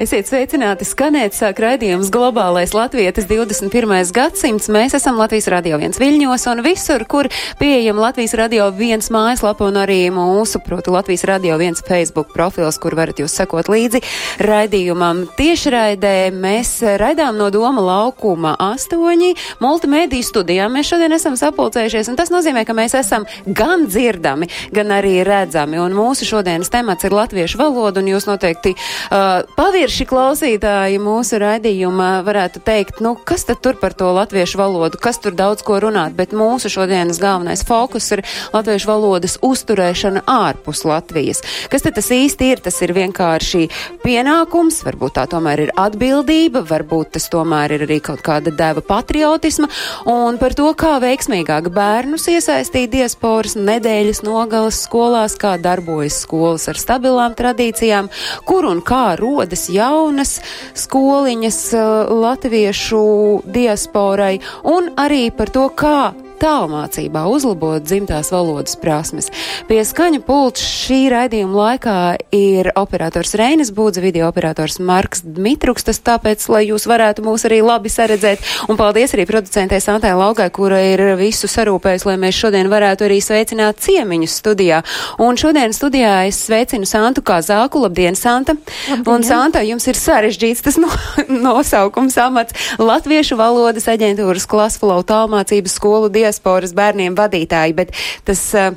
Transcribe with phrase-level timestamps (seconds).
[0.00, 3.90] Esiet sveicināti skanēt sāk raidījums Globālais Latvietis 21.
[4.16, 4.70] gadsimts.
[4.72, 7.26] Mēs esam Latvijas Radio 1 Viļņos un visur, kur
[7.60, 12.96] pieejam Latvijas Radio 1 mājaslapa un arī mūsu, proti, Latvijas Radio 1 Facebook profils, kur
[12.96, 14.00] varat jūs sekot līdzi
[14.40, 15.26] raidījumam.
[15.36, 20.72] Tiešraidē mēs raidām no Doma laukuma 8 multimediju studijām.
[20.78, 25.76] Mēs šodien esam sapulcējušies un tas nozīmē, ka mēs esam gan dzirdami, gan arī redzami.
[25.84, 31.40] Un mūsu šodienas temats ir latviešu valoda un jūs noteikti uh, pavirši tieši klausītāji mūsu
[31.42, 35.80] raidījuma varētu teikt, nu, kas tad tur par to latviešu valodu, kas tur daudz ko
[35.82, 38.22] runāt, bet mūsu šodienas galvenais fokus ir
[38.54, 41.42] latviešu valodas uzturēšana ārpus Latvijas.
[41.72, 42.62] Kas tad tas īsti ir?
[42.62, 43.64] Tas ir vienkārši
[44.04, 49.66] pienākums, varbūt tā tomēr ir atbildība, varbūt tas tomēr ir arī kaut kāda deva patriotisma,
[50.06, 56.78] un par to, kā veiksmīgāk bērnus iesaistīt diasporas nedēļas nogalas skolās, kā darbojas skolas ar
[56.78, 58.12] stabilām tradīcijām,
[58.46, 60.38] kur un kā rodas jaunas
[60.78, 61.84] skoliņas uh,
[62.24, 63.04] latviešu
[63.48, 64.36] diasporai
[64.68, 69.28] un arī par to, kā tālmācībā uzlabot dzimtās valodas prasmes.
[69.68, 71.96] Pie skaņa pults šī raidījuma laikā
[72.36, 77.60] ir operators Reinis Būdze, video operators Marks Dmitruks, tas tāpēc, lai jūs varētu mūs arī
[77.64, 78.44] labi saredzēt.
[78.72, 83.20] Un paldies arī producentē Santai Laugai, kura ir visu sarūpējusi, lai mēs šodien varētu arī
[83.24, 84.80] sveicināt ciemiņus studijā.
[85.20, 87.84] Un šodien studijā es sveicinu Santu Kazāku.
[87.84, 88.56] Labdien, Santa!
[88.88, 89.04] Labdien.
[89.12, 90.88] Un Santa, jums ir sarežģīts tas no,
[91.28, 97.92] nosaukums amats Latviešu valodas aģentūras klasflow tālmācības skolu dienu diasporas bērniem vadītāji, bet
[98.24, 98.46] tas.
[98.54, 98.72] Eh,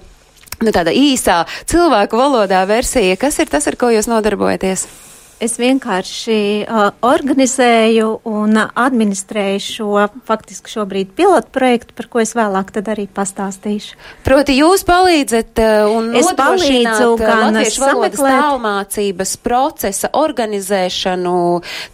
[0.63, 4.87] nu, tāda īsā cilvēku valodā versija, kas ir tas, ar ko jūs nodarbojaties?
[5.43, 12.71] Es vienkārši uh, organizēju un administrēju šo faktiski šobrīd pilotu projektu, par ko es vēlāk
[12.79, 13.97] arī pastāstīšu.
[14.23, 21.35] Proti jūs palīdzat uh, un es palīdzu gan latviešu valodas tālmācības procesa organizēšanu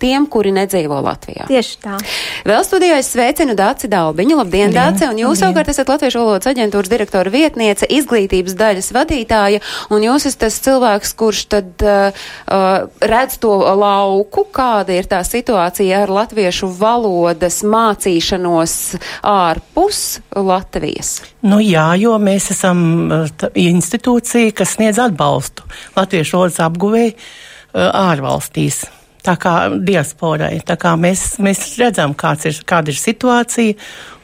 [0.03, 1.49] tiem, kuri nedzīvo Latvijā.
[1.49, 1.97] Tieši tā.
[2.45, 4.37] Vēl studijā es sveicinu Dāci Dalbiņu.
[4.43, 5.07] Labdien, Dāci!
[5.09, 10.45] Un jūs savukārt esat Latviešu valodas aģentūras direktora vietniece, izglītības daļas vadītāja, un jūs esat
[10.45, 16.69] tas cilvēks, kurš tad uh, uh, redz to lauku, kāda ir tā situācija ar latviešu
[16.79, 18.75] valodas mācīšanos
[19.25, 20.03] ārpus
[20.35, 21.19] Latvijas?
[21.45, 22.79] Nu jā, jo mēs esam
[23.39, 25.67] tā, institūcija, kas sniedz atbalstu
[25.97, 27.15] latviešu valodas apguvēji
[27.73, 28.85] ārvalstīs.
[29.19, 30.61] Tā kā diasporai.
[30.65, 33.75] Tā kā mēs, mēs redzam, ir, kāda ir situācija,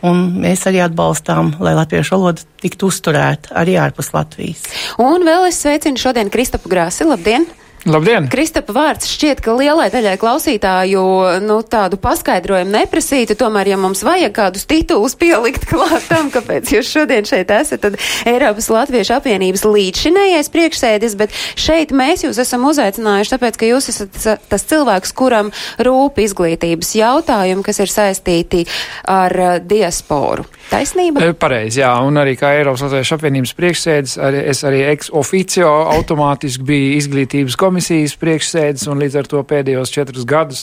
[0.07, 4.63] un mēs arī atbalstām, lai latviešu valoda tiktu uzturēta arī ārpus Latvijas.
[5.03, 7.03] Un vēl es sveicinu šodien Kristapu Grāsi.
[7.07, 7.47] Labdien!
[7.85, 8.25] Labdien!
[8.33, 11.01] Kristapa vārds šķiet, ka lielai daļai klausītāju
[11.45, 16.89] nu, tādu paskaidrojumu neprasītu, tomēr, ja mums vajag kādus titulus pielikt klāt tam, kāpēc jūs
[16.89, 23.33] šodien šeit esat, tad Eiropas Latviešu apvienības līdzšinējais priekšsēdis, bet šeit mēs jūs esam uzaicinājuši,
[23.35, 28.63] tāpēc, ka jūs esat tas cilvēks, kuram rūp izglītības jautājumi, kas ir saistīti
[29.05, 30.47] ar uh, diasporu.
[30.71, 31.21] Taisnība?
[31.21, 35.69] E, pareizi, jā, un arī kā Eiropas Latviešu apvienības priekšsēdis, arī, es arī ex officio
[35.93, 40.61] automātiski biju izglītības komisija komisijas priekšsēdis un līdz ar to pēdējos četrus gadus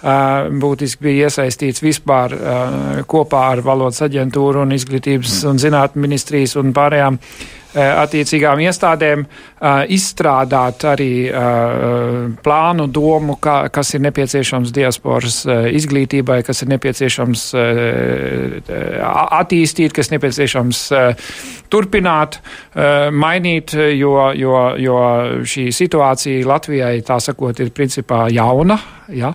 [0.00, 2.36] būtiski bija iesaistīts vispār
[3.10, 7.18] kopā ar valodas aģentūru un izglītības un zinātņu ministrijas un pārējām
[7.74, 9.24] attiecīgām iestādēm
[9.94, 11.12] izstrādāt arī
[12.42, 17.44] plānu domu, kā, kas ir nepieciešams diasporas izglītībai, kas ir nepieciešams
[19.40, 20.82] attīstīt, kas nepieciešams
[21.70, 22.40] turpināt,
[23.14, 25.02] mainīt, jo, jo, jo
[25.46, 28.80] šī situācija Latvijai, tā sakot, ir principā jauna.
[29.10, 29.32] Ja,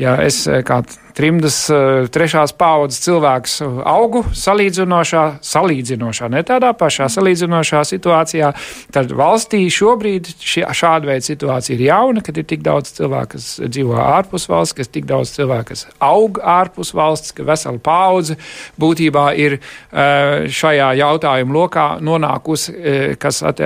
[0.00, 0.82] ja es kā
[1.18, 3.58] trimdas eh, trešās paudzes cilvēks
[3.88, 8.52] augu salīdzinošā, salīdzinošā, ne tādā pašā salīdzinošā situācijā,
[8.94, 13.48] tad valstī šobrīd šī, šāda veida situācija ir jauna, kad ir tik daudz cilvēku, kas
[13.64, 18.38] dzīvo ārpus valsts, kas tik daudz cilvēku, kas aug ārpus valsts, ka vesela paudze
[18.78, 23.62] būtībā ir eh, šajā jautājuma lokā nonākusi, eh, kas, at,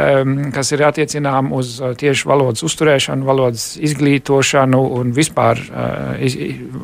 [0.54, 5.60] kas ir attiecinām uz tieši valodas uzturēšanu, valodas izglītošanu un vispār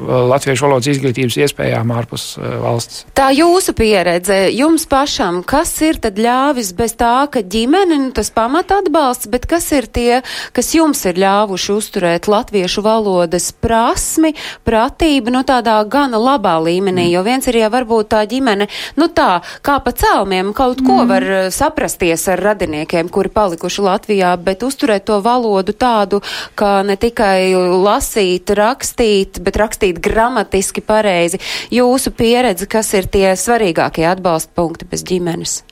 [0.09, 3.05] latviešu latviešu valodas izglītības iespējām ārpus uh, valsts.
[3.15, 8.31] Tā jūsu pieredze, jums pašam, kas ir tad ļāvis bez tā, ka ģimene, nu tas
[8.31, 10.23] pamata atbalsts, bet kas ir tie,
[10.53, 14.35] kas jums ir ļāvuši uzturēt latviešu valodas prasmi,
[14.65, 18.69] pratību, nu tādā gana labā līmenī, jo viens ir jau varbūt tā ģimene,
[18.99, 21.09] nu tā, kā pa celmiem kaut ko mm.
[21.09, 26.23] var uh, saprasties ar radiniekiem, kuri palikuši Latvijā, bet uzturēt to valodu tādu,
[26.59, 30.01] ka ne tikai lasīt, rakstīt, bet rakstīt
[30.49, 31.39] gramatiski pareizi.
[31.71, 35.63] Jūsu pieredze, kas ir tie svarīgākie atbalsta punkti bez ģimenes?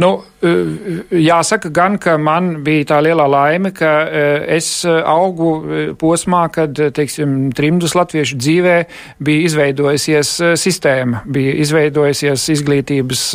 [0.00, 5.90] Nu, eh, jāsaka gan, ka man bija tā liela laime, ka eh, es augu eh,
[5.94, 8.76] posmā, kad, teiksim, trimdus latviešu dzīvē
[9.20, 13.26] bija izveidojusies sistēma, bija izveidojusies izglītības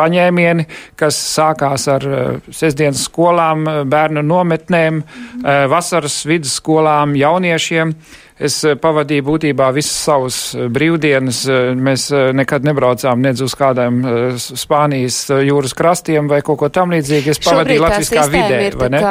[0.00, 0.66] paņēmieni,
[0.96, 2.08] kas sākās ar
[2.50, 5.02] sestdienas skolām, bērnu nometnēm,
[5.44, 7.92] vasaras vidusskolām, jauniešiem.
[8.38, 11.40] Es eh, pavadīju būtībā visas savas eh, brīvdienas.
[11.50, 12.06] Eh, mēs
[12.38, 13.98] nekad nebraucām nedz uz kādām
[14.38, 17.34] Spānijas jūras krastiem vai kaut ko tam līdzīgu.
[17.34, 18.60] Es pavadīju latviskā vidē.
[18.68, 19.02] Ir vai ne?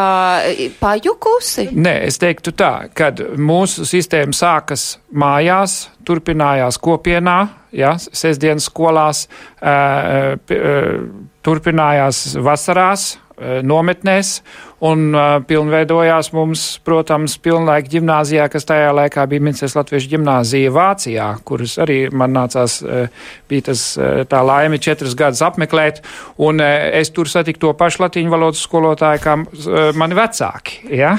[0.79, 1.69] Pajukusi?
[1.75, 7.37] Nē, es teiktu tā, kad mūsu sistēma sākas mājās, turpinājās kopienā,
[7.75, 9.25] ja, sestdienas skolās,
[11.43, 14.39] turpinājās vasarās, nometnēs
[14.85, 21.27] un uh, pilnveidojās mums, protams, pilnlaika ģimnāzijā, kas tajā laikā bija Minces Latviešu ģimnāzija Vācijā,
[21.47, 23.07] kuras arī man nācās, uh,
[23.49, 23.83] bija tas
[24.29, 26.03] tā laime četras gadus apmeklēt,
[26.43, 29.35] un es tur satiku to pašu latīņu valodas skolotāju, kā
[29.97, 31.15] mani vecāki, ja,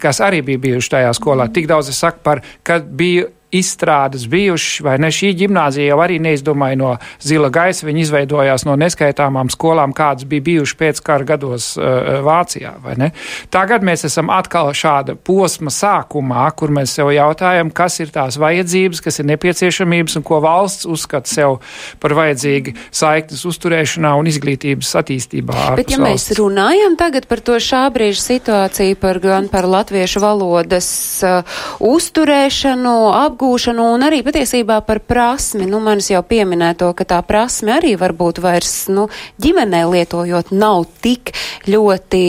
[0.00, 1.48] kas arī bija bijuši tajā skolā.
[1.52, 5.08] Tik daudz es saku par, kad bija izstrādes bijušas, vai ne?
[5.14, 6.90] Šī gimnāzija jau arī neizdomāja no
[7.24, 7.86] zila gaisa.
[7.88, 13.10] Viņa izveidojās no neskaitāmām skolām, kādas bija bijušas pēc kara gados uh, Vācijā, vai ne?
[13.52, 19.00] Tagad mēs esam atkal šāda posma sākumā, kur mēs sev jautājam, kas ir tās vajadzības,
[19.04, 21.56] kas ir nepieciešamības un ko valsts uzskata sev
[22.02, 25.70] par vajadzīgi saiknes uzturēšanā un izglītības attīstībā.
[25.80, 26.36] Bet ja mēs valsts.
[26.42, 30.92] runājam tagad par to šā brīža situāciju, par gan par latviešu valodas
[31.24, 35.66] uh, uzturēšanu, ap apgūšanu un arī patiesībā par prasmi.
[35.70, 39.06] Nu, manis jau pieminēto, ka tā prasme arī varbūt vairs, nu,
[39.38, 41.32] ģimenē lietojot nav tik
[41.70, 42.24] ļoti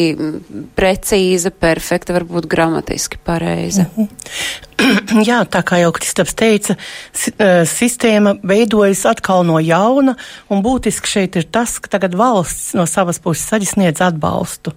[0.78, 3.88] precīza, perfekta, varbūt gramatiski pareiza.
[3.90, 4.69] Mm -hmm.
[5.30, 10.16] Jā, tā kā jau Kristaps teica, eh, sistēma veidojas atkal no jauna,
[10.52, 14.74] un būtiski šeit ir tas, ka tagad valsts no savas puses arī sniedz atbalstu.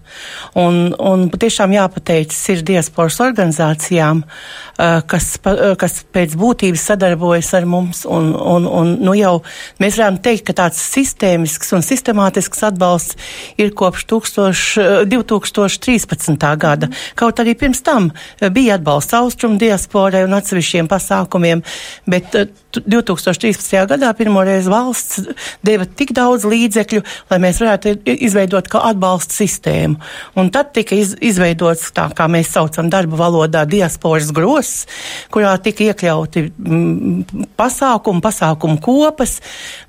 [0.58, 7.68] Un, un patiešām jāpateicas ir diasporas organizācijām, eh, kas, eh, kas pēc būtības sadarbojas ar
[7.68, 9.36] mums, un, un, un nu jau
[9.82, 13.16] mēs varam teikt, ka tāds sistēmisks un sistemātisks atbalsts
[13.58, 16.56] ir kopš 1000, 2013.
[16.58, 16.90] gada.
[17.14, 18.10] Kaut arī pirms tam
[18.50, 21.62] bija atbalsts austrumu diasporas diasporai un atsevišķiem pasākumiem,
[22.06, 22.32] bet
[22.72, 23.76] 2013.
[23.76, 25.20] Eh, gadā pirmoreiz valsts
[25.62, 29.98] deva tik daudz līdzekļu, lai mēs varētu izveidot kā atbalsta sistēmu.
[30.36, 34.86] Un tad tika iz, izveidots tā, kā mēs saucam darba valodā, diasporas gross,
[35.30, 39.40] kurā tika iekļauti mm, pasākumu, pasākumu kopas,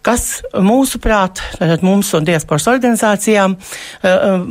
[0.04, 1.40] kas mūsuprāt,
[1.82, 4.44] mums un diasporas organizācijām uh,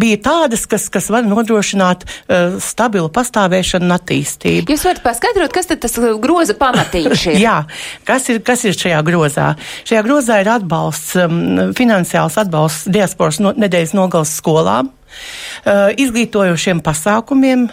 [0.00, 4.72] bija tādas, kas, kas var nodrošināt uh, stabilu pastāvēšanu un attīstību.
[4.72, 7.40] Jūs varat paskaidrot, kas tad tas groza pamatīši ir?
[7.46, 7.56] Jā,
[8.08, 9.52] kas ir, kas ir šajā grozā?
[9.88, 14.92] Šajā grozā ir atbalsts, um, finansiāls atbalsts diasporas no, nedēļas nogals skolām.
[15.62, 17.66] Uh, izglītojošiem pasākumiem,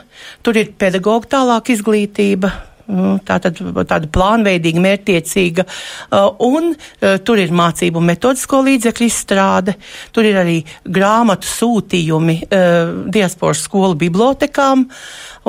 [0.44, 2.52] tur ir pedagoģa tālāk izglītība,
[2.90, 9.76] Nu, tā tad tāda plānveidīga, mērķtiecīga, uh, un uh, tur ir mācību metodisko līdzekļu izstrāde,
[10.16, 10.58] tur ir arī
[10.90, 14.88] grāmatu sūtījumi uh, diasporas skolu bibliotekām,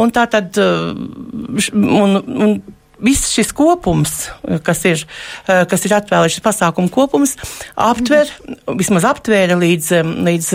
[0.00, 2.61] un tā tad, un, un
[3.04, 4.28] viss šis kopums,
[4.64, 5.02] kas ir,
[5.49, 7.37] eh, kas ir atvēlēts, šis pasākumu kopums,
[7.75, 8.76] aptver, mm.
[8.80, 9.90] vismaz aptvēra līdz,
[10.28, 10.50] līdz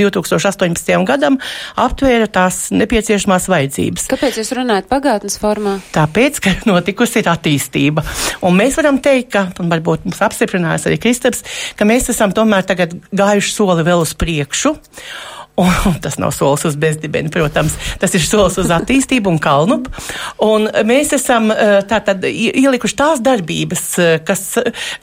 [0.00, 0.92] 2018.
[1.08, 1.38] gadam,
[1.80, 4.08] aptvēra tās nepieciešamās vajadzības.
[4.12, 5.78] Kāpēc jūs runājat pagātnes formā?
[5.94, 8.04] Tāpēc, ka notikusi ir attīstība.
[8.46, 11.44] Un mēs varam teikt, ka, un varbūt mums apstiprinās arī Kristaps,
[11.76, 14.74] ka mēs esam tomēr tagad gājuši soli vēl uz priekšu.
[15.90, 19.80] Un tas nav solis uz bezdibeni, protams, tas ir solis uz attīstību un kalnu.
[20.44, 24.46] Un mēs esam eh, tātad ielikuši tās darbības, eh, kas,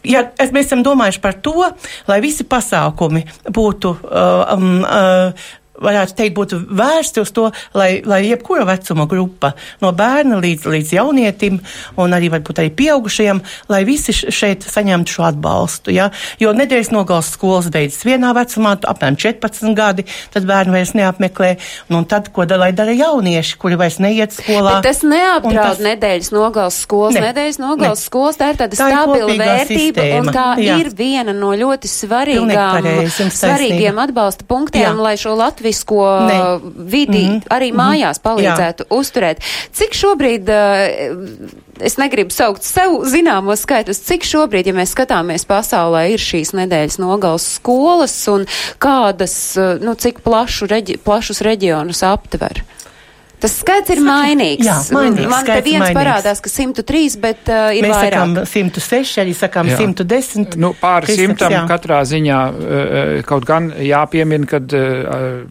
[0.07, 1.69] ja mēs esam domājuši par to,
[2.09, 5.47] lai visi pasākumi būtu um, uh,
[5.83, 9.53] varētu teikt, būtu vērsti uz to, lai, lai jebkura vecuma grupa,
[9.83, 11.59] no bērna līdz, līdz jaunietim
[11.99, 13.41] un arī varbūt arī pieaugušajiem,
[13.71, 15.93] lai visi šeit saņemtu šo atbalstu.
[15.95, 16.09] Ja?
[16.41, 21.53] Jo nedēļas nogals skolas beidzas vienā vecumā, apmēram 14 gadi, tad bērni vairs neapmeklē.
[21.91, 24.77] Nu, un tad, ko da, lai dara jaunieši, kuri vairs neiet skolā?
[24.77, 25.83] Bet tas neapdraud tas...
[25.83, 27.17] nedēļas nogals skolas.
[27.17, 27.25] Ne.
[27.29, 28.05] Nedēļas nogals ne.
[28.09, 30.19] skolas tā ir tāda tā stabila ir vērtība, sistēma.
[30.21, 30.77] un tā Jā.
[30.81, 34.95] ir viena no ļoti svarīgām, svarīgiem atbalsta punktiem, Jā.
[35.07, 35.35] lai šo
[35.67, 36.59] latvisko ne.
[36.77, 37.47] vidi mm -hmm.
[37.49, 38.87] arī mājās palīdzētu Jā.
[38.89, 39.37] uzturēt.
[39.71, 40.49] Cik šobrīd,
[41.79, 46.99] es negribu saukt sev zināmos skaitus, cik šobrīd, ja mēs skatāmies pasaulē, ir šīs nedēļas
[46.99, 48.45] nogals skolas un
[48.79, 52.63] kādas, nu, cik plašu reģi, plašus reģionus aptver?
[53.37, 54.65] Tas skaits ir mainīgs.
[54.65, 55.29] Jā, mainīgs.
[55.29, 55.97] Man te viens mainīgs.
[55.99, 58.31] parādās, ka 103, bet uh, ir Mēs vairāk.
[58.33, 59.77] Mēs sakām 106, arī sakām jā.
[59.83, 60.57] 110.
[60.61, 65.45] Nu, pāri simtam katrā ziņā uh, kaut gan jāpiemina, kad uh,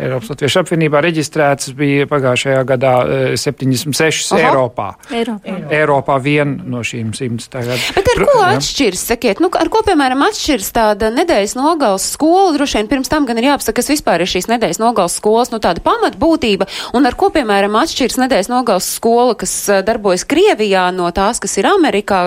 [0.00, 2.94] Eiropas Latviešu apvienībā reģistrēts bija pagājušajā gadā
[3.40, 4.40] 76 Aha.
[4.48, 4.88] Eiropā.
[5.12, 5.56] Eiropā.
[5.76, 7.80] Eiropā vien no šīm simts tagad.
[7.96, 12.54] Bet ar ko atšķirs, sakiet, nu, ar ko, piemēram, atšķirs tāda nedēļas nogals skola?
[12.56, 15.60] Droši vien pirms tam gan ir jāpasaka, kas vispār ir šīs nedēļas nogals skolas, nu
[15.62, 19.54] tāda pamatbūtība, un ar ko, piemēram, atšķirs nedēļas nogals skola, kas
[19.86, 22.22] darbojas Krievijā no tās, kas ir Amerikā,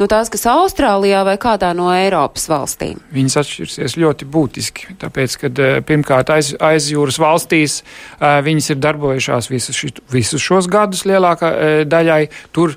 [0.00, 3.00] no tās, kas Austrālijā vai kādā no Eiropas valstīm?
[3.14, 7.82] Viņas atšķirsies ļoti būtiski, tāpēc, kad pirmkārt aiz, aizjūras Eiropas valstīs
[8.20, 12.28] viņas ir darbojušās visus, šit, visus šos gadus lielākā daļai.
[12.52, 12.76] Tur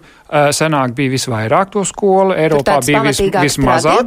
[0.54, 4.06] senāk bija visvairāk to skolu, Eiropā bija vis, vismazāk.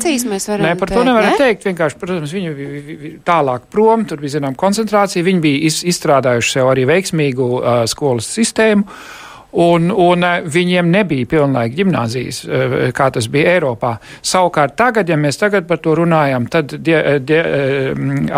[0.62, 1.32] Nē, par to teikt, nevar ne?
[1.38, 1.66] teikt.
[1.66, 5.24] Vienkārši, protams, viņi bija tālāk prom, tur bija, zinām, koncentrācija.
[5.26, 8.86] Viņi bija izstrādājuši sev arī veiksmīgu uh, skolas sistēmu.
[8.86, 9.21] Uh,
[9.52, 13.96] un, un eh, viņiem nebija pilnlaika gimnāzijas, eh, kā tas bija Eiropā.
[14.24, 17.40] Savukārt tagad, ja mēs tagad par to runājam, tad die, eh, die,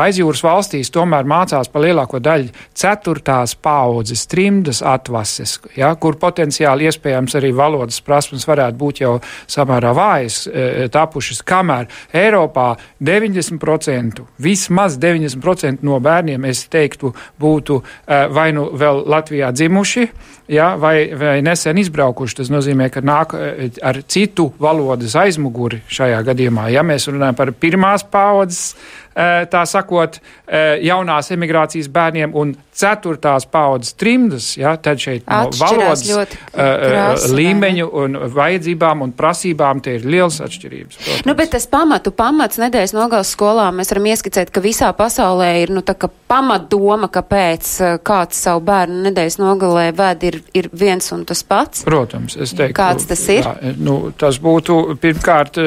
[0.04, 7.38] aizjūras valstīs tomēr mācās pa lielāko daļu ceturtās paudzes trimdas atvases, ja, kur potenciāli iespējams
[7.38, 9.14] arī valodas prasmes varētu būt jau
[9.46, 10.48] samērā vājas
[10.92, 19.52] tapušas, kamēr Eiropā 90%, vismaz 90% no bērniem, es teiktu, būtu vai nu vēl Latvijā
[19.54, 20.08] dzimuši,
[20.48, 22.38] ja, vai, vai nesen izbraukuši.
[22.40, 26.68] Tas nozīmē, ka nāk eh, ar citu valodas aizmuguri šajā gadījumā.
[26.74, 28.74] Ja mēs runājam par pirmās paudzes
[29.14, 36.02] tā sakot, eh, jaunās emigrācijas bērniem un ceturtās paudzes trimdas, ja, tad šeit no valodas
[36.10, 40.98] eh, krāsa, līmeņu un vajadzībām un prasībām tie ir liels atšķirības.
[40.98, 41.26] Protams.
[41.28, 45.74] Nu, bet tas pamatu pamats nedēļas nogals skolā mēs varam ieskicēt, ka visā pasaulē ir,
[45.74, 47.70] nu, tā kā pamatdoma, kāpēc
[48.02, 51.86] kāds savu bērnu nedēļas nogalē ved, ir, ir viens un tas pats.
[51.86, 52.74] Protams, es teiktu.
[52.80, 53.46] Kāds tas ir?
[53.46, 55.62] Jā, nu, tas būtu pirmkārt,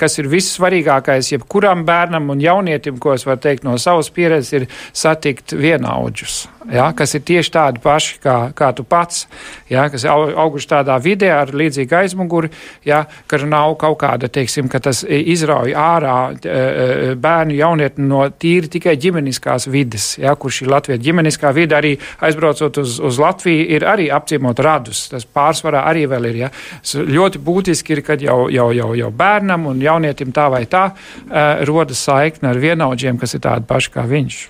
[0.00, 4.52] kas ir vissvarīgākais jebkuram bērnam un jaunietim jaunietim, ko es varu teikt no savas pieredzes,
[4.52, 9.26] ir satikt vienaudžus ja, kas ir tieši tādi paši kā, kā tu pats,
[9.70, 12.50] ja, kas auguši tādā vidē ar līdzīgu aizmuguri,
[12.86, 18.26] ja, ka nav kaut kāda, teiksim, ka tas izrauj ārā e, e, bērnu jaunieti no
[18.30, 23.66] tīri tikai ģimeniskās vides, ja, kur šī Latvija ģimeniskā vide arī aizbraucot uz, uz Latviju
[23.76, 25.06] ir arī apciemot radus.
[25.10, 26.38] Tas pārsvarā arī vēl ir.
[26.44, 26.50] Ja.
[26.84, 31.62] Ļoti būtiski ir, kad jau, jau, jau, jau bērnam un jaunietim tā vai tā uh,
[31.68, 34.40] rodas saikne ar vienaudžiem, kas ir tādi paši kā viņš.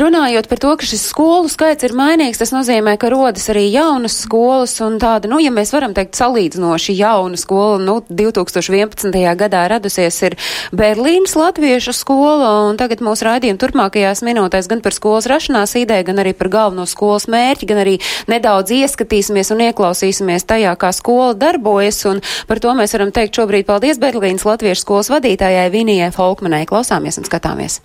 [0.00, 4.16] Runājot par to, ka šis skolu skaits ir mainīgs, tas nozīmē, ka rodas arī jaunas
[4.24, 9.14] skolas un tāda, nu, ja mēs varam teikt, salīdzinoši jauna skola, nu, 2011.
[9.38, 10.36] gadā radusies ir
[10.74, 16.22] Berlīnas latviešu skola, un tagad mūsu raidījuma turpmākajās minūtēs gan par skolas rašanās ideju, gan
[16.24, 17.96] arī par galveno skolas mērķi, gan arī
[18.30, 23.70] nedaudz ieskatīsimies un ieklausīsimies tajā, kā skola darbojas, un par to mēs varam teikt šobrīd
[23.70, 26.66] paldies Berlīnas latviešu skolas vadītājai Vinijai Folkmanai.
[26.68, 27.82] Klausāmies un skatāmies!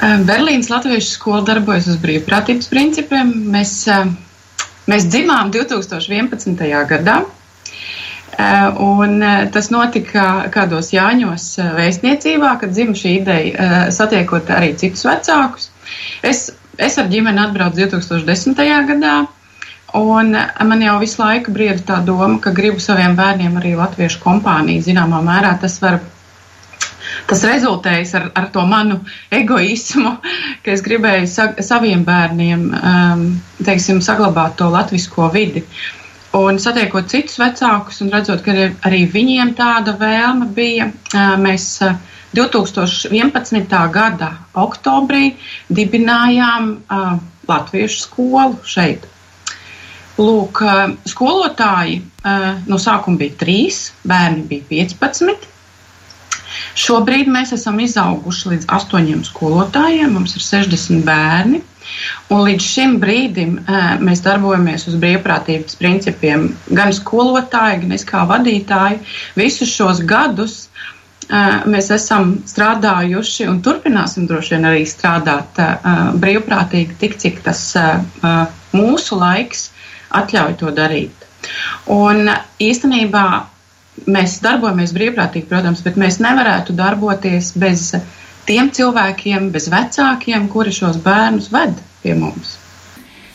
[0.00, 3.32] Berlīnas Latviešu skola darbojas uz brīvprātības principiem.
[3.52, 3.74] Mēs,
[4.88, 6.62] mēs dzimām 2011.
[6.88, 7.18] gadā.
[8.80, 9.20] Un
[9.52, 15.68] tas notika kādos Jāņos vēstniecībā, kad dzima šī ideja, satiekot arī citus vecākus.
[16.24, 16.46] Es,
[16.78, 18.56] es ar ģimeni atbraucu 2010.
[18.88, 19.16] gadā,
[20.00, 20.32] un
[20.70, 24.86] man jau visu laiku brieda tā doma, ka gribu saviem bērniem arī latviešu kompāniju.
[24.88, 26.00] Zināmā mērā tas var
[27.30, 29.00] tas rezultējis ar, ar to manu
[29.34, 30.16] egoismu,
[30.64, 33.24] ka es gribēju sa, saviem bērniem um,
[33.66, 35.64] teiksim, saglabāt to latvisko vidi.
[36.36, 38.54] Un satiekot citus vecākus un redzot, ka
[38.86, 41.72] arī viņiem tāda vēlme bija, uh, mēs
[42.36, 43.64] 2011.
[43.66, 45.32] Uh, gada oktobrī
[45.74, 47.16] dibinājām uh,
[47.50, 49.08] latviešu skolu šeit.
[50.20, 50.60] Lūk,
[51.08, 52.00] skolotāji
[52.68, 55.49] no sākuma bija trīs, bērni bija 15.
[56.78, 61.62] Šobrīd mēs esam izauguši līdz astoņiem skolotājiem, mums ir 60 bērni.
[62.30, 63.56] Un līdz šim brīdim
[64.04, 66.50] mēs darbojamies uz brīvprātības principiem.
[66.70, 69.00] Gan skolotāji, gan es kā vadītāji
[69.38, 70.66] visus šos gadus
[71.70, 75.60] mēs esam strādājuši un turpināsim droši vien arī strādāt
[76.22, 77.62] brīvprātīgi, tik cik tas
[78.74, 79.68] mūsu laiks
[80.10, 81.26] atļauj to darīt.
[81.90, 83.26] Un īstenībā
[84.10, 87.90] mēs darbojamies brīvprātīgi, protams, bet mēs nevarētu darboties bez
[88.48, 92.56] tiem cilvēkiem, bez vecākiem, kuri šos bērnus ved pie mums.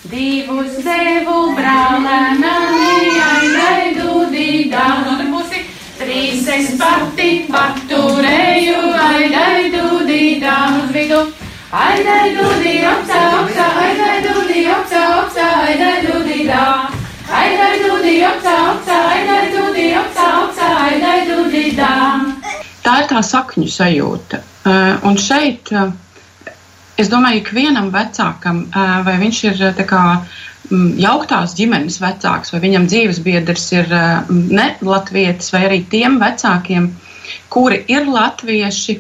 [0.05, 2.43] Divus devu brālēnam,
[3.17, 4.85] jai dūdīdā,
[5.95, 11.23] trīs es pati paturēju, ai dūdīdā uz vidu.
[11.75, 16.67] Ai dūdī, opsa, opsa, ai dūdī, opsa, opsa, ai dūdīdā.
[17.25, 20.14] Aidai dūdī, opsa, opsa, aidai dūdī, opsa, opsa, aidai dūdīdā.
[22.85, 24.41] Tā ir tā sakņu sajūta.
[24.65, 25.89] Uh, un šeit uh,
[27.01, 30.03] es domāju, ka vienam vecākam, uh, vai viņš ir kā,
[30.69, 33.89] mm, jauktās ģimenes vecāks, vai viņam dzīves biedrs ir
[34.29, 36.91] ne latvietis, vai arī tiem vecākiem,
[37.49, 38.99] kuri ir latvieši,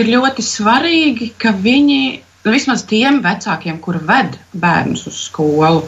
[0.00, 2.00] ir ļoti svarīgi, ka viņi,
[2.48, 5.84] vismaz tiem vecākiem, kuri ved bērnus uz skolu,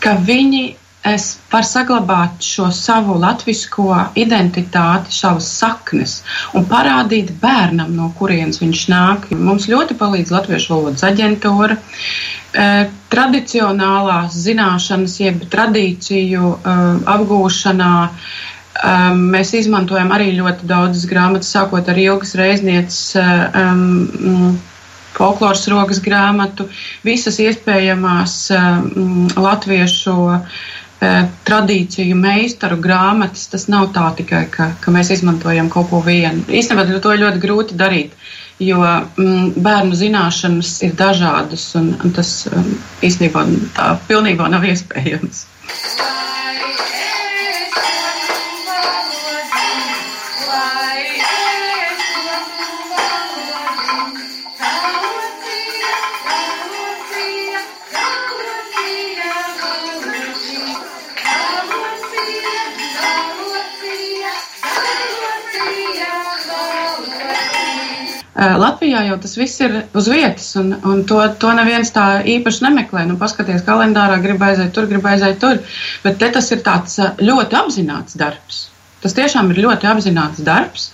[0.00, 0.64] ka viņi
[1.12, 6.18] es varu saglabāt šo savu latviešu identitāti, savas saknes
[6.56, 9.30] un parādīt bērnam, no kurienes viņš nāk.
[9.30, 11.76] Mums ļoti palīdz Latviešu valodas aģentūra.
[11.76, 12.68] E,
[13.12, 16.76] tradicionālās zināšanas, jeb tradīciju e,
[17.16, 17.92] apgūšanā.
[18.06, 18.94] E,
[19.34, 23.12] mēs izmantojam arī ļoti daudzas grāmatas, sākot ar ilgas reiznieces.
[23.16, 24.56] Um,
[25.16, 26.66] folkloras rokas grāmatu,
[27.06, 30.16] visas iespējamās um, latviešu
[31.00, 33.46] tradīciju meistaru grāmatas.
[33.52, 36.44] Tas nav tā tikai, ka, ka mēs izmantojam kaut ko vienu.
[36.48, 38.14] Īstenībā to ir ļoti grūti darīt,
[38.62, 42.72] jo mm, bērnu zināšanas ir dažādas un, un tas um,
[43.04, 43.44] īstenībā
[43.76, 45.44] tā pilnībā nav iespējams.
[68.36, 73.06] Latvijā jau tas viss ir uz vietas, un, un to, to neviens tā īpaši nemeklē.
[73.08, 75.62] Nu, paskaties, kalendārā grib aiziet tur, grib aiziet tur.
[76.04, 78.66] Bet tas ir tāds ļoti apzināts darbs.
[79.00, 80.90] Tas tiešām ir ļoti apzināts darbs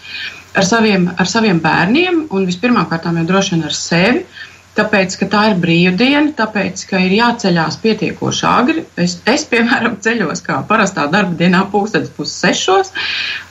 [0.55, 4.23] ar saviem, ar saviem bērniem un vispirmkārt jau droši vien ar sevi.
[4.23, 8.85] Uh, Tāpēc, ka tā ir brīvdiena, tāpēc, ka ir jāceļās pietiekoši agri.
[8.97, 12.95] Es, es piemēram, ceļos kā parastā darba dienā, pūkstens pussešos,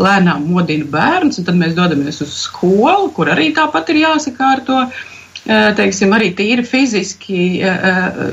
[0.02, 4.82] lēnām modinu bērnus, un tad mēs dodamies uz skolu, kur arī tāpat ir jāsakārto.
[5.78, 7.62] Teiksim, arī tīri fiziski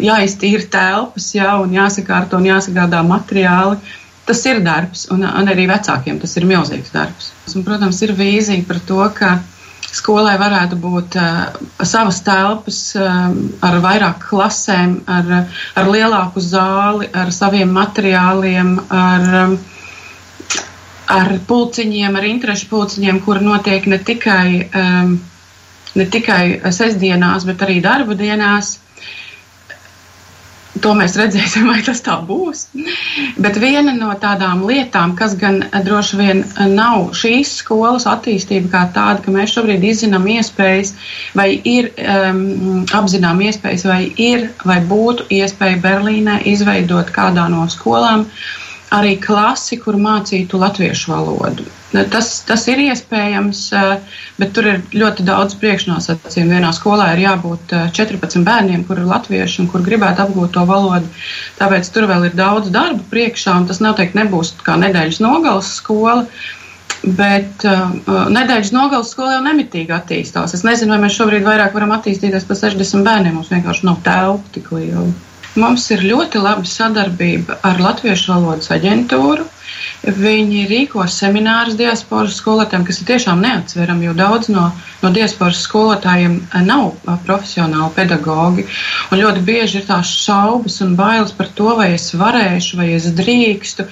[0.04, 3.76] jāiztīra telpas, jā, un jāsakārto un jāsagādā materiāli.
[4.28, 7.30] Tas ir darbs, un, un arī vecākiem tas ir milzīgs darbs.
[7.52, 9.38] Un, protams, ir vīzija par to, ka
[9.94, 13.30] skolai varētu būt uh, savas telpas uh,
[13.64, 15.32] ar vairāk klasēm, ar,
[15.78, 19.56] ar lielāku zāli, ar saviem materiāliem, ar, um,
[21.18, 25.16] ar pulciņiem, ar interešu pulciņiem, kur notiek ne tikai, um,
[25.96, 28.76] ne tikai sestdienās, bet arī darba dienās.
[30.84, 32.66] To mēs redzēsim, vai tas tā būs.
[33.40, 36.42] Bet viena no tādām lietām, kas gan droši vien
[36.74, 40.94] nav šīs skolas attīstība kā tāda, ka mēs šobrīd izzinām iespējas,
[41.38, 48.26] vai ir um, apzinām iespējas, vai ir vai būtu iespēja Berlīnē izveidot kādā no skolām
[48.94, 51.66] arī klasi, kur mācītu latviešu valodu.
[51.92, 56.52] Nu, tas, tas ir iespējams, eh, bet tur ir ļoti daudz priekšnosacījumu.
[56.56, 60.64] Vienā skolā ir jābūt 14 eh, bērniem, kur ir latvieši un kur gribētu apgūt to
[60.68, 61.08] valodu.
[61.60, 66.26] Tāpēc tur vēl ir daudz darba priekšā, un tas noteikti nebūs kā nedēļas nogales skola.
[66.98, 67.92] Bet uh,
[68.34, 70.56] nedēļas nogales skola jau nemitīgi attīstās.
[70.56, 73.36] Es nezinu, vai mēs šobrīd vairāk varam attīstīties par 60 bērniem.
[73.38, 75.06] Mums vienkārši nav telpu tik liela.
[75.58, 79.46] Mums ir ļoti laba sadarbība ar Latviešu valodas aģentūru.
[80.18, 84.68] Viņi rīko seminārus diasporas skolotājiem, kas ir tiešām neatsverami, jo daudz no,
[85.02, 86.36] no diasporas skolotājiem
[86.68, 86.92] nav
[87.26, 88.64] profesionāli pedagogi.
[89.10, 93.10] Un ļoti bieži ir tās šaubas un bailes par to, vai es varēšu, vai es
[93.18, 93.88] drīkstu.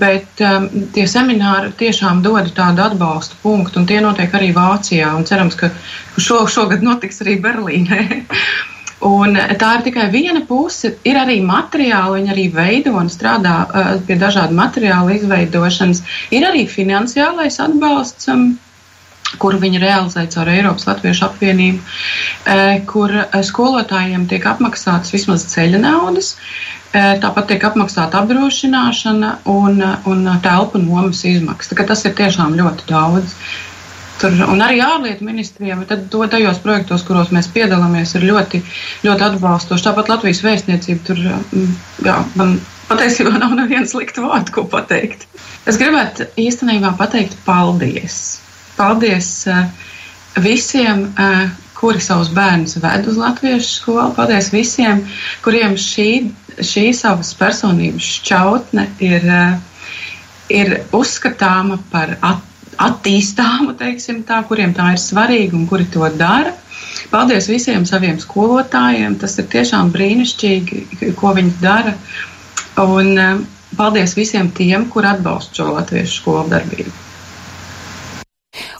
[0.00, 5.12] Bet um, tie semināri tiešām dod tādu atbalstu punktu, un tie notiek arī Vācijā.
[5.28, 5.74] Cerams, ka
[6.16, 8.06] šo, šogad notiks arī Berlīnē.
[9.04, 10.94] Un tā ir tikai viena puse.
[11.04, 16.00] Ir arī materiāli, viņi arī veido un strādā uh, pie dažādu materiālu izveidošanas.
[16.32, 18.30] Ir arī finansiālais atbalsts.
[18.32, 18.54] Um,
[19.40, 21.80] kuru viņi realizē caur Eiropas Latviešu apvienību,
[22.90, 23.14] kur
[23.48, 26.34] skolotājiem tiek apmaksātas vismaz ceļa naudas,
[26.94, 31.86] tāpat tiek apmaksāta apdrošināšana un, un telpu nomas izmaksas.
[31.88, 33.34] Tas ir tiešām ļoti daudz.
[34.20, 38.62] Tur, un arī ārlietu ministrijā, bet tad, to, tajos projektos, kuros mēs piedalāmies, ir ļoti,
[39.06, 39.86] ļoti atbalstoši.
[39.88, 41.24] Tāpat Latvijas vēstniecība tur,
[42.06, 45.26] jā, man patiesībā nav neviena slikta vārda, ko pateikt.
[45.66, 48.22] Es gribētu īstenībā pateikt paldies
[48.76, 49.66] Paldies eh,
[50.42, 54.14] visiem, eh, kuri savus bērnus ved uz latviešu skolu.
[54.16, 55.04] Paldies visiem,
[55.44, 56.08] kuriem šī,
[56.58, 59.54] šī savas personības šķautne ir, eh,
[60.50, 62.42] ir uzskatāma par at,
[62.80, 66.54] attīstāmu, teiksim tā, kuriem tā ir svarīga un kuri to dara.
[67.10, 69.18] Paldies visiem saviem skolotājiem.
[69.20, 71.94] Tas ir tiešām brīnišķīgi, ko viņi dara.
[72.82, 73.46] Un
[73.78, 76.94] paldies visiem tiem, kur atbalsta šo latviešu skolu darbību.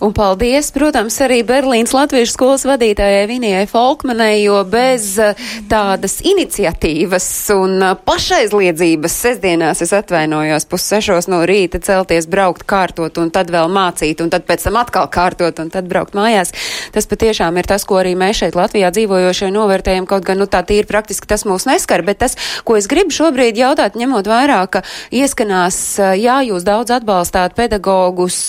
[0.05, 5.39] Un paldies, protams, arī Berlīnas Latviešu skolas vadītājai Vinijai Folkmanai, jo bez eh,
[5.71, 13.31] tādas iniciatīvas un eh, pašaizliedzības sestdienās es atvainojos pussešos no rīta celties, braukt, kārtot un
[13.33, 16.53] tad vēl mācīt un tad pēc tam atkal kārtot un tad braukt mājās.
[16.93, 20.61] Tas patiešām ir tas, ko arī mēs šeit Latvijā dzīvojošie novērtējam, kaut gan, nu, tā
[20.69, 22.37] tīri praktiski tas mūs neskar, bet tas,
[22.69, 24.85] ko es gribu šobrīd jautāt, ņemot vairāk, ka
[25.17, 28.43] ieskanās, eh, jā, jūs daudz atbalstāt pedagogus,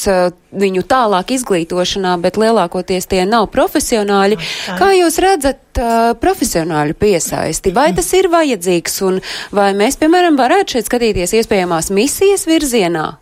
[0.56, 4.40] viņu tālāk izglītošanā, bet lielākoties tie nav profesionāļi.
[4.80, 7.74] Kā jūs redzat uh, profesionāļu piesaisti?
[7.76, 9.22] Vai tas ir vajadzīgs un
[9.56, 13.14] vai mēs, piemēram, varētu šeit skatīties iespējamās misijas virzienā?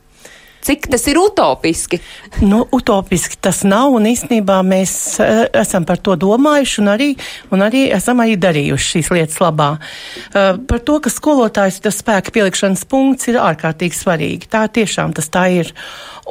[0.64, 1.98] Cik tas ir utopiski?
[2.40, 7.10] Nu, utopiski tas nav, un īstenībā mēs uh, esam par to domājuši un arī,
[7.52, 9.74] un arī esam arī darījuši šīs lietas labā.
[10.32, 14.52] Uh, par to, ka skolotājs tas spēka pielikšanas punkts ir ārkārtīgi svarīgi.
[14.56, 15.76] Tā tiešām tas tā ir.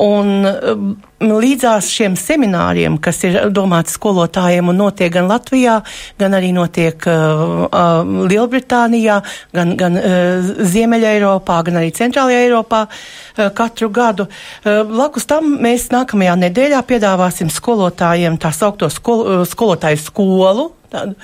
[0.00, 5.74] Un um, līdzās šiem semināriem, kas ir domāti skolotājiem un notiek gan Latvijā,
[6.20, 9.18] gan arī notiek uh, uh, Lielbritānijā,
[9.52, 14.30] gan, gan uh, Ziemeļa Eiropā, gan arī Centrālajā Eiropā uh, katru gadu.
[14.64, 21.16] Uh, blakus tam mēs nākamajā nedēļā piedāvāsim skolotājiem tā saukto skol, uh, skolotāju skolu, tādu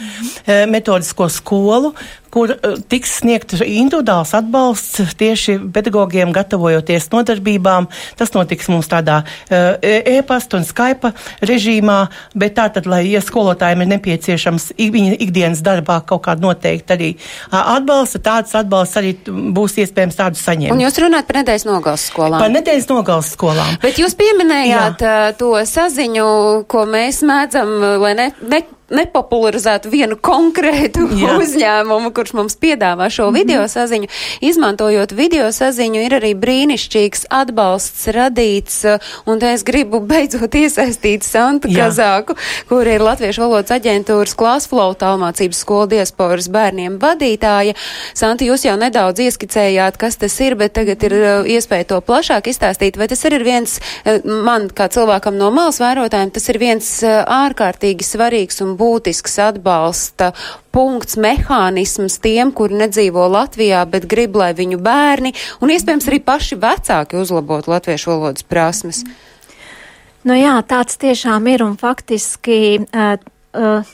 [0.47, 1.93] e, metodisko skolu,
[2.39, 7.89] kur e, tiks sniegts individuāls atbalsts tieši pedagogiem gatavojoties nodarbībām.
[8.19, 9.21] Tas notiks mums tādā
[9.51, 11.13] e, e-pasta un Skype
[11.49, 11.99] režīmā,
[12.39, 17.11] bet tātad, lai, ja skolotājiem ir nepieciešams viņa ikdienas darbā kaut kāda noteikti arī
[17.51, 20.75] atbalsta, tāds atbalsts arī būs iespējams tādu saņemt.
[20.75, 22.41] Un jūs runājat par nedēļas nogals skolām?
[22.43, 23.77] Par nedēļas nogals skolām.
[23.83, 25.21] Bet jūs pieminējāt Jā.
[25.39, 26.27] to saziņu,
[26.71, 31.37] ko mēs mēdzam, lai ne, ne nepopularizētu vienu konkrētu Jā.
[31.43, 33.39] uzņēmumu, kurš mums piedāvā šo mm -hmm.
[33.39, 34.09] video saziņu.
[34.41, 41.69] Izmantojot video saziņu, ir arī brīnišķīgs atbalsts radīts, un te es gribu beidzot iesaistīt Santu
[41.69, 41.89] Jā.
[41.89, 42.37] Kazāku,
[42.69, 47.75] kur ir Latviešu valodas aģentūras klasflow tālmācības skolu diasporas bērniem vadītāja.
[48.15, 52.49] Santa, jūs jau nedaudz ieskicējāt, kas tas ir, bet tagad ir uh, iespēja to plašāk
[52.49, 56.59] izstāstīt, vai tas arī ir viens, uh, man kā cilvēkam no malas vērotājiem, tas ir
[56.59, 60.33] viens uh, ārkārtīgi svarīgs un būtisks atbalsta
[60.79, 66.61] punkts, mehānisms tiem, kuri nedzīvo Latvijā, bet grib, lai viņu bērni un iespējams arī paši
[66.63, 69.03] vecāki uzlabotu latviešu valodas prasmes.
[70.29, 72.61] Nu jā, tāds tiešām ir un faktiski.
[72.93, 73.19] Uh,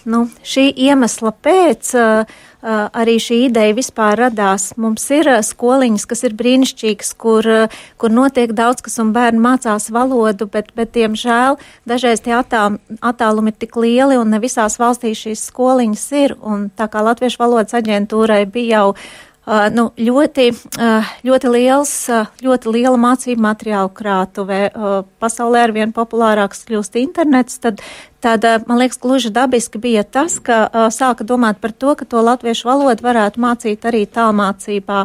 [0.05, 1.95] nu, šī iemesla pēc
[2.65, 4.73] arī šī ideja vispār radās.
[4.81, 7.49] Mums ir skoliņas, kas ir brīnišķīgas, kur,
[8.01, 12.71] kur notiek daudz kas un bērni mācās valodu, bet, bet diemžēl dažreiz tie attā,
[13.05, 16.37] attālumi ir tik lieli un ne visās valstīs šīs skoliņas ir.
[16.41, 18.97] Un tā kā Latviešu valodas aģentūrai bija jau
[19.45, 20.47] Uh, nu, ļoti,
[20.81, 24.61] uh, ļoti, liels, uh, ļoti liela mācību materiālu krātuve.
[25.21, 27.83] Pasaulē ar vien populārāks kļūst internets, tad,
[28.25, 32.71] tad man liekas, gluži dabiski bija tas, ka sāka domāt par to, ka to latviešu
[32.71, 35.05] valodu varētu mācīt arī tālmācībā.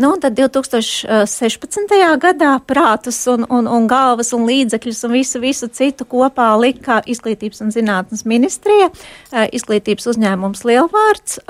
[0.00, 1.94] Nu, tad 2016.
[2.22, 7.66] gadā prātus un, un, un galvas un līdzekļus un visu, visu citu kopā lika Izglītības
[7.66, 8.92] un zinātnes ministrija,
[9.52, 11.40] izglītības uzņēmums Lielvārds.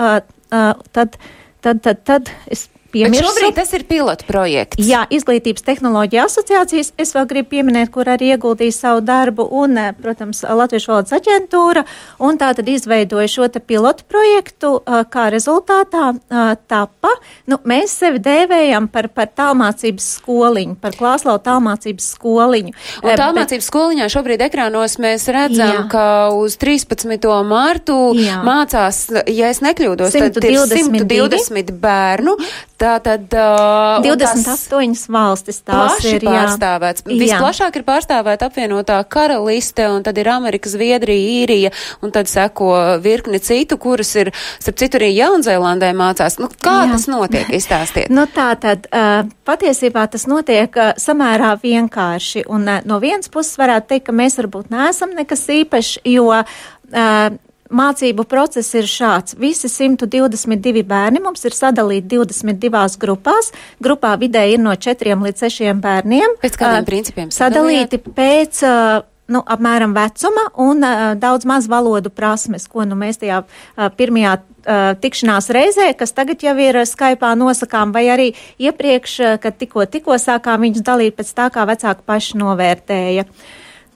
[0.97, 1.21] Tad,
[1.61, 3.23] tad, tad, tad es piemirsu.
[3.23, 4.81] Bet šobrīd tas ir pilotu projekts.
[4.81, 6.93] Jā, Izglītības tehnoloģija asociācijas.
[7.01, 11.85] Es vēl gribu pieminēt, kur arī ieguldīja savu darbu un, eh, protams, Latviešu valodas aģentūra.
[12.19, 17.09] Un tā tad izveidoja šo te pilotu projektu, eh, kā rezultātā eh, tapa.
[17.47, 22.73] Nu, mēs sevi dēvējam par, par tālmācības skoliņu, par klāslau tālmācības skoliņu.
[23.03, 23.69] Un tālmācības Bet...
[23.69, 25.89] skoliņā šobrīd ekrānos mēs redzam, Jā.
[25.91, 27.29] ka uz 13.
[27.45, 28.43] mārtu Jā.
[28.47, 32.37] mācās, ja es nekļūdos, 120, tad ir 120 bērnu.
[32.79, 37.03] Tā tad uh, 28 valstis tās ir pārstāvēts.
[37.09, 37.17] Jā.
[37.25, 41.73] Visplašāk ir pārstāvēta apvienotā karaliste, un tad ir Amerika, Zviedrija, Īrija,
[42.07, 42.71] un tad seko
[43.03, 44.31] virkni citu, kuras ir,
[44.63, 46.39] starp citu, arī Jaunzēlandē mācās.
[46.39, 46.93] Nu, kā Jā.
[46.95, 47.51] tas notiek?
[47.59, 48.13] Izstāstiet.
[48.15, 52.47] Nu, tā tad uh, patiesībā tas notiek uh, samērā vienkārši.
[52.47, 57.39] Un, uh, no vienas puses varētu teikt, ka mēs varbūt neesam nekas īpašs, jo uh,
[57.71, 59.37] mācību process ir šāds.
[59.39, 63.53] Visi 122 bērni mums ir sadalīti 22 grupās.
[63.85, 66.39] Grupā vidēji ir no 4 līdz 6 bērniem.
[66.43, 68.65] Pēc kādiem Uh, principiem Sadalīti pēc.
[68.65, 73.91] Uh, Nu, apmēram vecuma un uh, daudz maz valodu prasmes, ko nu, mēs tajā uh,
[73.93, 79.59] pirmajā uh, tikšanās reizē, kas tagad jau ir Skypā nosakām, vai arī iepriekš, uh, kad
[79.61, 83.27] tikko, tikko sākām viņus dalīt pēc tā, kā vecāki paši novērtēja.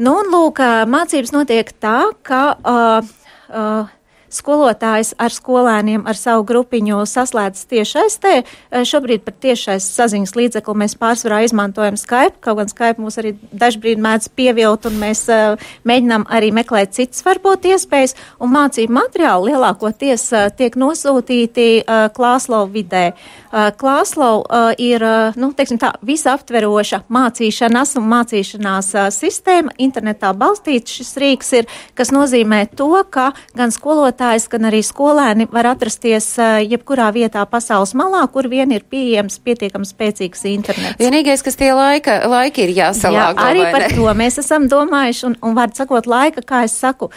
[0.05, 0.61] Nu, un lūk,
[0.93, 1.97] mācības notiek tā,
[2.29, 3.17] ka uh,
[3.53, 3.91] uh,
[4.33, 8.33] skolotājs ar skolēniem, ar savu grupiņu saslēdz tiešaistē.
[8.43, 13.35] Eh, Šobrīd par tiešais saziņas līdzekli mēs pārsvarā izmantojam Skype, kaut gan Skype mūs arī
[13.53, 19.53] dažbrīd mēdz pievilt, un mēs uh, mēģinām arī meklēt citas varbūt iespējas, un mācību materiāli
[19.53, 23.13] lielākoties uh, tiek nosūtīti uh, Klāslau vidē.
[23.13, 30.97] Uh, Klāslau uh, ir, uh, nu, teiksim tā, visaptveroša mācīšanas un mācīšanās sistēma, internetā balstīts
[30.97, 36.31] šis rīks ir, kas nozīmē to, ka gan skolotājs, gan arī skolēni var atrasties
[36.65, 40.97] jebkurā vietā pasaules malā, kur vien ir pieejams pietiekams spēcīgs internets.
[41.03, 43.37] Vienīgais, kas tie laika, laiki ir jāsalāgo.
[43.37, 47.11] Jā, arī par to mēs esam domājuši, un, un var sakot, laika, kā es saku,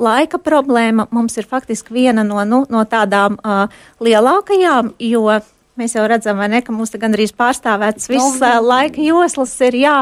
[0.00, 3.36] laika problēma mums ir faktiski viena no, nu, no tādām
[4.04, 5.28] lielākajām, jo
[5.80, 9.98] mēs jau redzam, ne, ka mums te gandrīz pārstāvēts viss uh, laika joslas ir jā.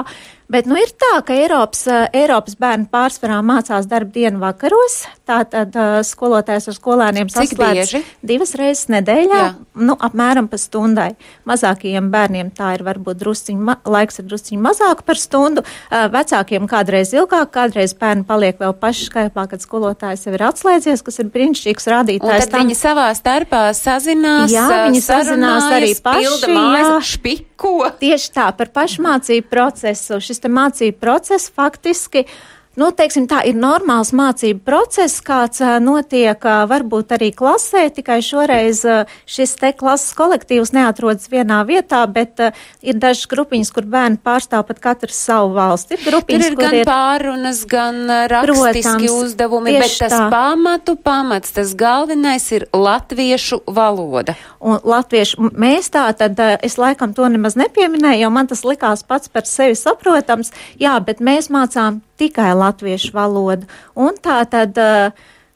[0.52, 5.06] Bet nu, ir tā, ka Eiropas, uh, Eiropas bērni pārsvarā mācās darba dienu vakaros.
[5.28, 7.94] Tātad uh, skolotājs ar skolēniem saslēdz
[8.26, 9.52] divas reizes nedēļā, Jā.
[9.80, 11.12] nu, apmēram pa stundai.
[11.48, 16.68] Mazākajiem bērniem tā ir varbūt drusciņi, ma laiks ir drusciņi mazāk par stundu, uh, vecākiem
[16.68, 21.32] kādreiz ilgāk, kādreiz bērni paliek vēl paši skaipā, kad skolotājs jau ir atslēdzies, kas ir
[21.32, 22.50] brīnišķīgs rādītājs.
[22.50, 27.00] tad viņi savā starpā sazinās, Jā, viņi sazinās arī paši, mājas, jā.
[27.14, 27.74] špiko.
[28.02, 30.18] Tieši tā, par pašmācību procesu.
[30.22, 32.26] Šis mācību process faktiski.
[32.72, 38.80] Nu, teiksim, tā ir normāls mācību process, kāds notiek varbūt arī klasē, tikai šoreiz
[39.28, 42.40] šis te klases kolektīvs neatrodas vienā vietā, bet
[42.80, 45.98] ir dažas grupiņas, kur bērni pārstāv pat katrs savu valsti.
[45.98, 48.00] Ir Tur grupiņas, ir kur gan ir pārunas, gan
[48.32, 50.30] rakstiski Protams, uzdevumi, bet tas tā.
[50.32, 54.32] pamatu pamats, tas galvenais ir latviešu valoda.
[54.64, 59.28] Un latviešu mēs tā tad, es laikam to nemaz nepieminēju, jo man tas likās pats
[59.28, 60.54] par sevi saprotams.
[60.80, 63.68] Jā, bet mēs mācām tikai latviešu valodu.
[63.94, 64.78] Un tā tad.
[64.78, 65.10] eh,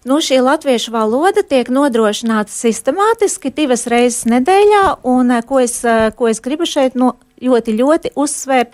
[0.07, 6.12] Nu, šī latviešu valoda tiek nodrošināta sistemātiski divas reizes nedēļā, un eh, ko es, eh,
[6.14, 8.71] ko es gribu šeit no, ļoti, ļoti uzsvērt,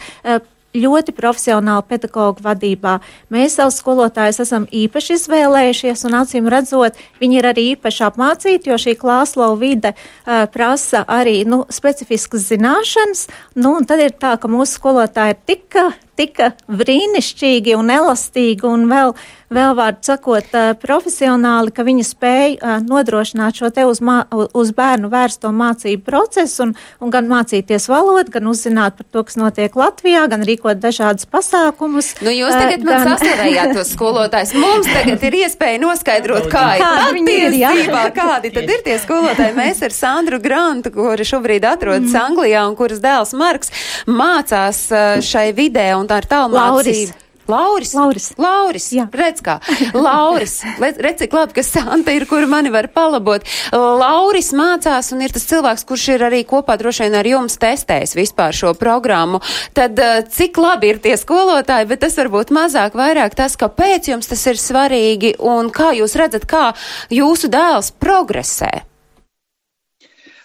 [0.76, 2.96] ļoti profesionāli pedagoģu vadībā.
[3.32, 8.78] Mēs savus skolotājus esam īpaši izvēlējušies, un acīm redzot, viņi ir arī īpaši apmācīti, jo
[8.80, 13.26] šī klāslau vide uh, prasa arī nu, specifiskas zināšanas.
[13.54, 15.80] Nu, tad ir tā, ka mūsu skolotāji ir tik,
[16.18, 19.14] tik brīnišķīgi un elastīgi un vēl,
[19.52, 24.72] vēl vārdu sakot, uh, profesionāli, ka viņi spēj uh, nodrošināt šo te uz, mā, uz
[24.76, 29.76] bērnu vērsto mācību procesu un, un gan mācīties valodu, gan uzzināt par to, kas notiek
[29.78, 32.12] Latvijā, gan rīkot dažādus pasākumus.
[32.24, 34.54] Nu, jūs uh, tagad man gan- saslavējāt tos skolotājus.
[34.62, 39.56] Mums tagad ir iespēja noskaidrot, kā ir patiesībā, kādi tad ir tie skolotāji.
[39.56, 42.18] Mēs ar Sandru Grantu, kuri šobrīd atrodas Mm.
[42.22, 43.70] Anglijā un kuras dēls Marks
[44.10, 44.78] mācās
[45.24, 47.22] šai vidē un tā ir tālmācība.
[47.48, 47.94] Lauris.
[47.94, 48.28] Lauris.
[48.38, 48.86] Lauris.
[48.94, 49.06] Jā.
[49.12, 49.56] Redz kā.
[50.06, 50.60] Lauris.
[50.78, 53.44] Redz, cik labi, ka Santa ir, kur mani var palabot.
[53.74, 58.14] Lauris mācās un ir tas cilvēks, kurš ir arī kopā droši vien ar jums testējis
[58.18, 59.42] vispār šo programmu.
[59.74, 64.30] Tad eh, cik labi ir tie skolotāji, bet tas varbūt mazāk vairāk tas, kāpēc jums
[64.30, 66.70] tas ir svarīgi un kā jūs redzat, kā
[67.10, 68.72] jūsu dēls progresē.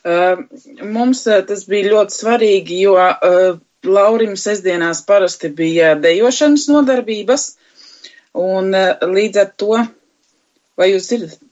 [0.08, 0.40] Uh,
[0.88, 7.50] Mums uh, tas bija ļoti svarīgi, jo uh, Laurim sestdienās parasti bija dejošanas nodarbības,
[8.38, 9.84] un uh, līdz ar to,
[10.78, 11.44] vai jūs dzirdat?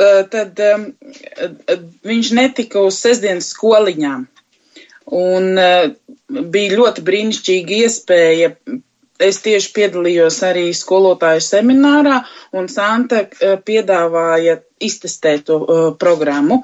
[0.00, 0.60] Uh, Tad
[2.06, 4.22] viņš netika uz sestdienas skoliņām,
[5.18, 5.90] un uh,
[6.30, 8.54] bija ļoti brīnišķīga iespēja.
[9.20, 12.22] Es tieši piedalījos arī skolotāju seminārā,
[12.56, 13.26] un Santa
[13.66, 16.62] piedāvāja iztestēt to uh, programmu.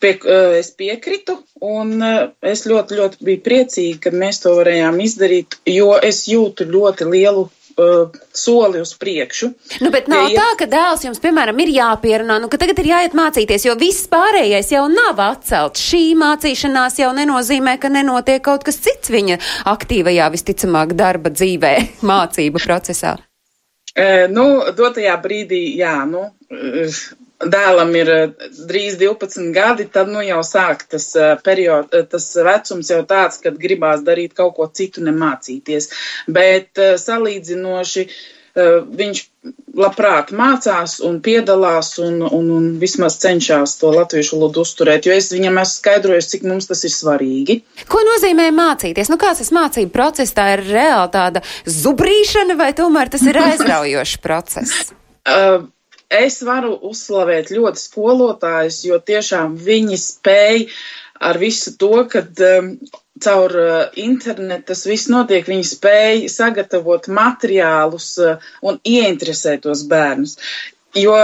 [0.00, 4.98] Pie, uh, es piekritu, un uh, es ļoti, ļoti biju priecīga, ka mēs to varējām
[5.04, 9.50] izdarīt, jo es jūtu ļoti lielu uh, soli uz priekšu.
[9.80, 12.90] Nu, bet nav Ja tā, ka dēls jums, piemēram, ir jāpierunā, nu, ka tagad ir
[12.92, 15.84] jāiet mācīties, jo viss pārējais jau nav atcelts.
[15.90, 19.38] Šī mācīšanās jau nenozīmē, ka nenotiek kaut kas cits viņa
[19.72, 21.74] aktīvajā, visticamāk, darba dzīvē,
[22.12, 23.16] mācību procesā.
[23.96, 26.26] E, nu, dotajā brīdī, jā, nu,
[27.44, 28.20] dēlam ir e,
[28.68, 33.40] drīz 12 gadi, tad nu jau sāk tas e, period, e, tas vecums jau tāds,
[33.42, 35.92] kad gribās darīt kaut ko citu, nemācīties.
[36.32, 38.08] Bet salīdzinoši
[38.56, 39.18] viņš
[39.76, 45.28] labprāt mācās un piedalās un, un, un vismaz cenšas to latviešu valodu uzturēt, jo es
[45.34, 47.58] viņam esmu skaidrojis, cik mums tas ir svarīgi.
[47.92, 49.12] Ko nozīmē mācīties?
[49.12, 50.32] Nu, kāds tas mācību process?
[50.32, 54.94] Tā ir reāli tāda zubrīšana vai tomēr tas ir aizraujošs process?
[56.10, 60.66] Uh, es varu uzslavēt ļoti skolotājus, jo tiešām viņi spēj
[61.26, 62.74] ar visu to, kad um,
[63.22, 70.36] caur uh, internetu tas viss notiek, viņi spēj sagatavot materiālus uh, un ieinteresēt tos bērnus.
[70.96, 71.16] Jo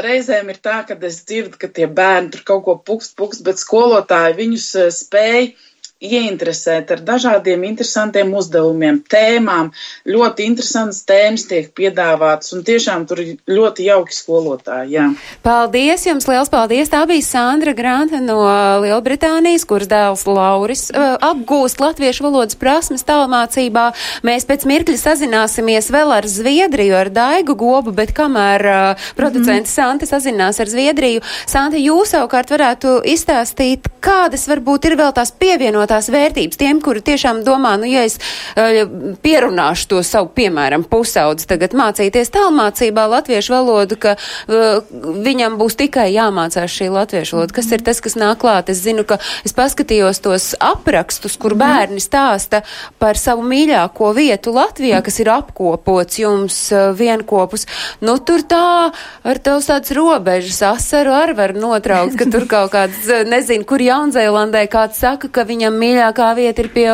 [0.00, 3.60] reizēm ir tā, ka es dzirdu, ka tie bērni tur kaut ko pukst, pukst, bet
[3.60, 5.54] skolotāji viņus uh, spēj
[6.00, 9.68] ieinteresēt ar dažādiem interesantiem uzdevumiem, tēmām.
[10.08, 14.94] Ļoti interesants tēmas tiek piedāvātas, un tiešām tur ir ļoti jauki skolotāji.
[14.96, 15.06] Jā.
[15.44, 16.88] Paldies jums, liels paldies!
[16.90, 18.38] Tā bija Sandra Granta no
[18.80, 23.90] Lielbritānijas, kuras dēls Lauris uh, apgūst latviešu valodas prasmes tālmācībā.
[24.26, 29.76] Mēs pēc mirkļa sazināsimies vēl ar Zviedriju, ar Daigu Gobu, bet kamēr uh, producents mm.
[29.76, 35.89] Santa sazinās ar Zviedriju, Santa, jūs savukārt varētu izstāstīt, kādas varbūt ir vēl tās pievienot
[35.90, 38.82] tās vērtības tiem, kuri tiešām domā, nu, ja es uh,
[39.24, 44.80] pierunāšu to savu, piemēram, pusaudzi tagad mācīties tālmācībā latviešu valodu, ka uh,
[45.26, 47.56] viņam būs tikai jāmācās šī latviešu valoda.
[47.56, 48.70] Kas ir tas, kas nāk klāt?
[48.72, 52.62] Es zinu, ka es paskatījos tos aprakstus, kur bērni stāsta
[53.02, 57.66] par savu mīļāko vietu Latvijā, kas ir apkopots jums uh, vienkopus.
[58.04, 63.06] Nu, tur tā ar tavs tāds robežas asaru ar var notraukt, ka tur kaut kāds,
[63.28, 66.88] nezinu, kur Jaunzēlandē kāds saka, ka viņam mīļākā vieta ir pie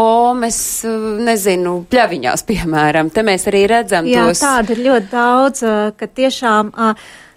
[0.00, 0.58] Omes,
[1.26, 3.12] nezinu, pļaviņās, piemēram.
[3.14, 4.42] Te mēs arī redzam Jā, tos.
[4.44, 5.64] tāda ir ļoti daudz,
[5.96, 6.72] ka tiešām,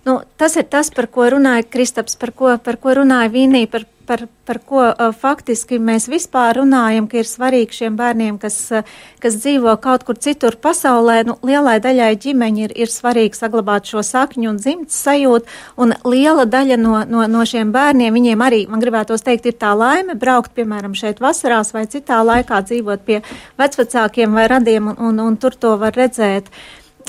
[0.10, 3.88] nu, tas ir tas, par ko runāja Kristaps, par ko, par ko runāja Vīnī, par,
[4.10, 8.88] par, par ko uh, faktiski mēs vispār runājam, ka ir svarīgi šiem bērniem, kas, uh,
[9.22, 11.20] kas dzīvo kaut kur citur pasaulē.
[11.28, 16.48] Nu, lielai daļai ģimeņi ir, ir svarīgi saglabāt šo sakņu un dzimts sajūtu, un liela
[16.50, 20.56] daļa no, no, no šiem bērniem, viņiem arī, man gribētos teikt, ir tā laime braukt,
[20.58, 23.22] piemēram, šeit vasarās vai citā laikā dzīvot pie
[23.62, 26.50] vecvecākiem vai radiem, un, un, un tur to var redzēt.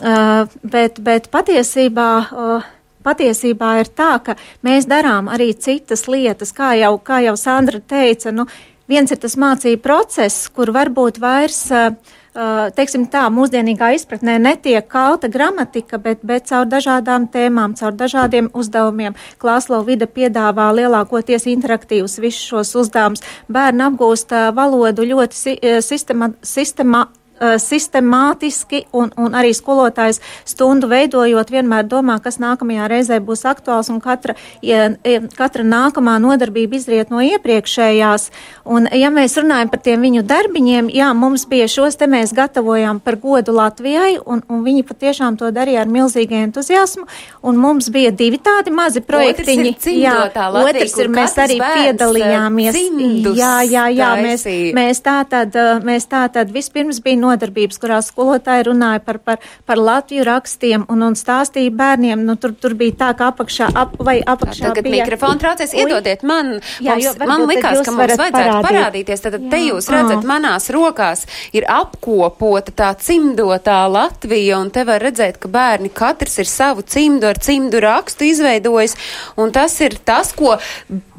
[0.00, 2.10] Uh, bet, bet patiesībā.
[2.30, 4.36] Uh, patiesībā ir tā, ka
[4.66, 8.32] mēs darām arī citas lietas, kā jau, kā jau Sandra teica.
[8.34, 8.46] Nu,
[8.90, 11.66] viens ir tas mācību process, kur varbūt vairs.
[11.70, 12.16] Uh,
[12.76, 19.16] teiksim tā, mūsdienīgā izpratnē netiek kauta gramatika, bet, bet caur dažādām tēmām, caur dažādiem uzdevumiem.
[19.42, 23.24] Klāslo vida piedāvā lielākoties interaktīvus visus šos uzdevumus.
[23.50, 26.30] Bērni apgūst uh, valodu ļoti si sistema,
[27.60, 33.90] sistema, sistemātiski, un, un arī skolotājs stundu veidojot, vienmēr domā, kas nākamajā reizē būs aktuāls,
[33.90, 34.90] un katra, ja,
[35.36, 38.30] katra nākamā nodarbība izriet no iepriekšējās.
[38.64, 43.00] Un, ja mēs runājam par tiem viņu darbiņiem, jā, mums bija šos te mēs gatavojām
[43.00, 47.06] par godu Latvijai, un, un viņi patiešām to darīja ar milzīgu entuziasmu,
[47.42, 49.74] un mums bija divi tādi mazi projektiņi.
[50.00, 52.80] Jā, Latvija, otrs ir, mēs arī piedalījāmies.
[53.36, 58.68] Jā, jā, jā, mēs, mēs tā tad, mēs tā tad vispirms bija nodarbības, kurās skolotāji
[58.70, 62.24] runāja par, par, par Latviju rakstiem un, un stāstīja bērniem.
[62.26, 65.04] Nu, tur, tur bija tā, ka apakšā ap, vai apakšā Tagad bija.
[65.04, 66.58] mikrofonu traucēs, iedodiet man.
[66.82, 68.68] Jā, mums, jo man likās, ka mums vajadzētu parādīt.
[68.68, 69.24] parādīties.
[69.24, 69.70] Tad te Jā.
[69.70, 70.28] jūs redzat, Ā.
[70.28, 71.24] manās rokās
[71.56, 77.30] ir apkopota tā cimdotā Latvija, un te var redzēt, ka bērni katrs ir savu cimdu
[77.30, 78.96] ar cimdu rakstu izveidojis,
[79.40, 80.56] un tas ir tas, ko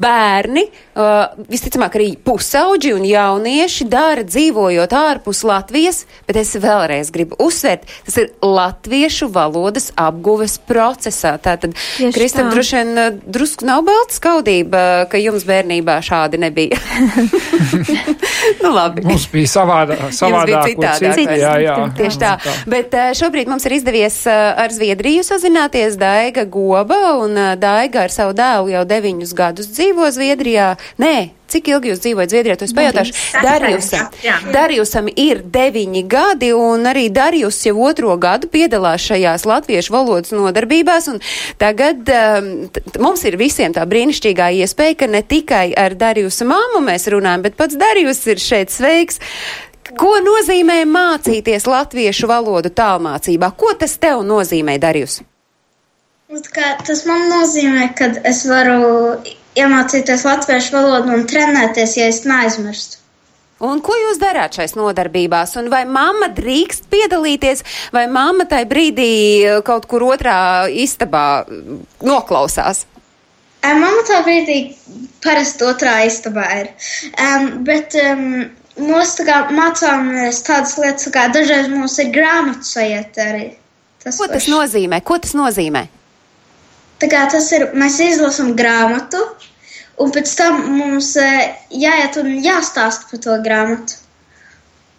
[0.02, 7.38] bērni, uh, visticamāk arī pusauģi un jaunieši dara dzīvojot ārpus Latvijas, bet es vēlreiz gribu
[7.42, 11.34] uzsvērt, tas ir latviešu valodas apguves procesā.
[11.42, 12.56] Tātad, Tieši Kristam, tā.
[12.56, 16.78] droši vien uh, drusku nav balta skaudība, ka jums bērnībā šādi nebija.
[18.62, 19.04] nu, labi.
[19.06, 20.72] Mums bija savādā, savādāk.
[20.72, 21.16] citādāk.
[21.16, 21.76] Cita, jā, jā.
[21.98, 22.32] Tieši tā.
[22.70, 28.14] Bet eh, šobrīd mums ir izdevies eh, ar Zviedriju sazināties Daiga Goba, un Daiga ar
[28.14, 30.72] savu dēlu jau deviņus gadus dzīvo Zviedrijā.
[31.02, 32.56] Nē, cik ilgi jūs dzīvojat Zviedrijā?
[32.60, 33.14] To es pajautāšu.
[33.44, 34.18] Darījusam.
[34.54, 41.10] Darījusam ir deviņi gadi, un arī Darījus jau otro gadu piedalās šajās latviešu valodas nodarbībās,
[41.12, 41.20] un
[41.60, 42.52] tagad um,
[43.02, 47.58] mums ir visiem tā brīnišķīgā iespēja, ka ne tikai ar Darījusa māmu mēs runājam, bet
[47.60, 49.20] pats Darījus ir šeit sveiks.
[49.98, 53.50] Ko nozīmē mācīties latviešu valodu tālmācībā?
[53.58, 55.20] Ko tas tev nozīmē, Darījus?
[56.86, 59.18] Tas man nozīmē, ka es varu
[59.58, 62.98] iemācīties latviešu valodu un trenēties, ja es neaizmirstu.
[63.62, 65.54] Un ko jūs darāt šais nodarbībās?
[65.60, 67.62] Un vai mamma drīkst piedalīties,
[67.94, 69.12] vai mamma tai brīdī
[69.46, 71.44] eh, kaut kur otrā istabā
[72.02, 72.86] noklausās?
[73.62, 74.72] Mamma tā brīdī
[75.22, 76.72] parasti otrā istabā ir.
[77.14, 78.24] Um, bet um,
[78.82, 83.52] mēs tā kā mācāmies tādas lietas, kā dažreiz mums ir grāmatu sajiet arī.
[84.02, 84.98] Tas ko tas nozīmē?
[85.06, 85.86] Ko tas nozīmē?
[87.02, 89.18] Tā kā tas ir, mēs izlasam grāmatu,
[89.98, 93.98] un pēc tam mums jāiet un jāstāsta par to grāmatu.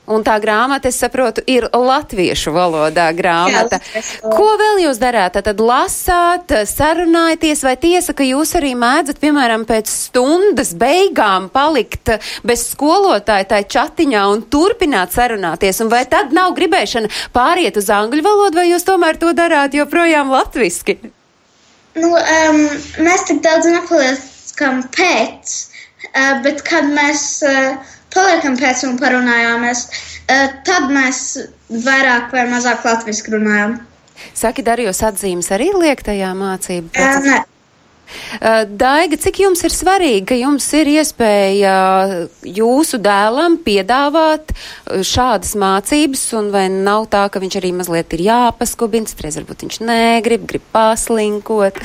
[0.04, 3.80] Un tā grāmata, es saprotu, ir latviešu valodā grāmata.
[3.96, 4.02] Jā,
[4.36, 5.40] Ko vēl jūs darāt?
[5.46, 12.68] Tad lasāt, sarunājaties, vai tiesa, ka jūs arī mēdzat, piemēram, pēc stundas beigām palikt bez
[12.74, 15.80] skolotāja tai čatiņā un turpināt sarunāties?
[15.86, 20.36] Un vai tad nav gribēšana pāriet uz angļu valodu, vai jūs tomēr to darāt joprojām
[20.36, 21.00] latviski?
[22.00, 22.62] Nu, um,
[23.06, 25.58] mēs tik daudz nepaliekam pēc,
[26.10, 27.26] uh, bet kad mēs.
[27.48, 29.88] Uh, paliekam pēc un parunājāmies,
[30.68, 31.24] tad mēs
[31.86, 33.80] vairāk vai mazāk latviešu runājam.
[34.38, 36.94] Saki, Darījos atzīmes arī liek tajā mācību?
[37.26, 37.40] Nē.
[38.84, 41.78] Daiga, cik jums ir svarīgi, ka jums ir iespēja
[42.46, 44.54] jūsu dēlam piedāvāt
[44.86, 49.84] šādas mācības, un vai nav tā, ka viņš arī mazliet ir jāpaskubins, reiz varbūt viņš
[49.88, 51.82] negrib, grib paslinkot?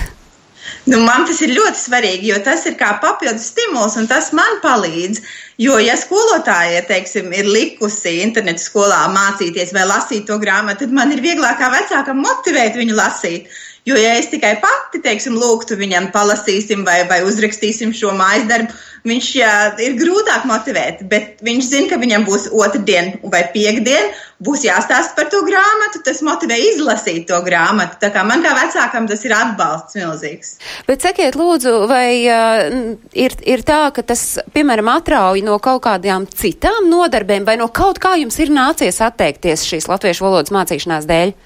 [0.89, 4.61] Nu, man tas ir ļoti svarīgi, jo tas ir kā papildus stimuls, un tas man
[4.65, 5.21] palīdz.
[5.61, 11.13] Jo, ja skolotāja teiksim, ir likusi internetu skolā mācīties vai lasīt to grāmatu, tad man
[11.15, 13.51] ir vieglāk kā vecākam motivēt viņu lasīt.
[13.89, 18.75] Jo, ja es tikai pati, teiksim, lūgtu viņam, palasīsim vai, vai uzrakstīsim šo mājas darbu,
[19.09, 21.01] viņš jā, ir grūtāk motivēt.
[21.09, 24.11] Bet viņš zina, ka viņam būs otrdiena vai piekdiena,
[24.45, 27.97] būs jāstāsta par to grāmatu, tas motivē izlasīt to grāmatu.
[28.03, 30.55] Tā kā man kā vecākam tas ir atbalsts milzīgs.
[30.91, 36.29] Bet sakiet, lūdzu, vai uh, ir, ir tā, ka tas, piemēram, atrauj no kaut kādām
[36.29, 41.39] citām nodarbēm vai no kaut kā jums ir nācies atteikties šīs latviešu valodas mācīšanās dēļ?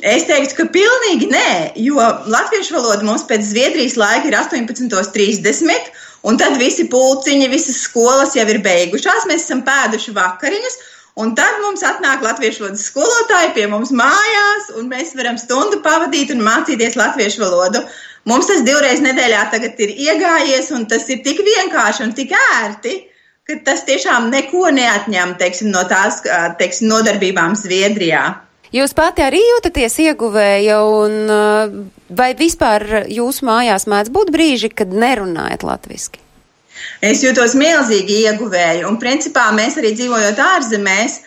[0.00, 1.48] Es teiktu, ka pilnīgi nē,
[1.84, 2.00] jo
[2.32, 5.90] latviešu valoda mums pēc Zviedrijas laika ir 18.30,
[6.24, 10.78] un tad visi pulciņi, visas skolas jau ir beigušās, mēs esam pēduši vakariņas,
[11.20, 16.32] un tad mums atnāk latviešu valodas skolotāji pie mums mājās, un mēs varam stundu pavadīt
[16.32, 17.84] un mācīties latviešu valodu.
[18.28, 19.46] Mums tas divreiz nedēļā
[19.84, 23.02] ir iegājies, un tas ir tik vienkārši un tik ērti,
[23.44, 26.22] ka tas tiešām neko neatņem teiksim, no tās
[26.56, 28.49] teiksim, nodarbībām Zviedrijā.
[28.70, 31.72] Jūs pati arī jūtaties ieguvēja, un uh,
[32.14, 36.22] vai vispār jūsu mājās mēdz būt brīži, kad nerunājat latviski?
[37.04, 41.18] Es jūtos milzīgi ieguvēju, un principā mēs arī dzīvojot ārzemēs,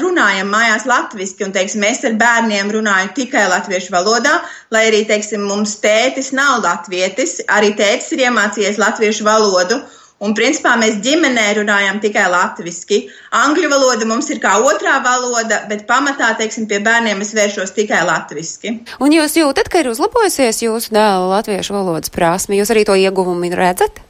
[0.00, 5.44] runājam mājās latviešu, un teiksim, es ar bērniem runāju tikai latviešu valodā, lai arī teiksim,
[5.46, 9.80] mums tētis nav latvietis, arī tētis ir iemācījies latviešu valodu.
[10.20, 12.98] Un, principā, mēs ģimenē runājam tikai latviešu.
[13.40, 18.02] Angļu valoda mums ir kā otrā valoda, bet pamatā, teiksim, pie bērniem es vēršos tikai
[18.04, 18.74] latviešu.
[19.00, 22.60] Un jūs jūtat, ka ir uzlabojusies jūsu dēla latviešu valodas prasme?
[22.60, 24.02] Jūs arī to ieguvumu redzat?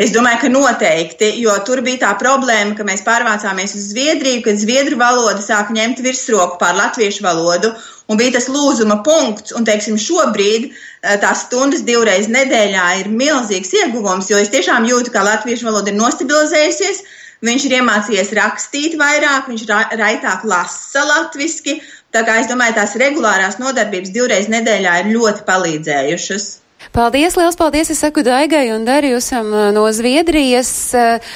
[0.00, 4.56] Es domāju, ka noteikti, jo tur bija tā problēma, ka mēs pārvācāmies uz Zviedriju, kad
[4.56, 7.74] zviedru valoda sāka ņemt virsroku pār latviešu valodu,
[8.08, 9.52] un bija tas lūzuma punkts.
[9.52, 15.12] Un, teiksim, šobrīd eh, tās stundas divreiz nedēļā ir milzīgs ieguvums, jo es tiešām jūtu,
[15.12, 17.04] ka latviešu valoda ir nostabilizējusies.
[17.42, 21.80] Viņš ir iemācījies rakstīt vairāk, viņš ra raitāk lasa latviešu.
[22.12, 26.61] Tā kā es domāju, tās regulārās nodarbības divreiz nedēļā ir ļoti palīdzējušas.
[26.92, 27.92] Paldies, liels paldies!
[27.94, 30.72] Es saku Daigai un Darījusam eh, no Zviedrijas.
[30.92, 31.34] Uh,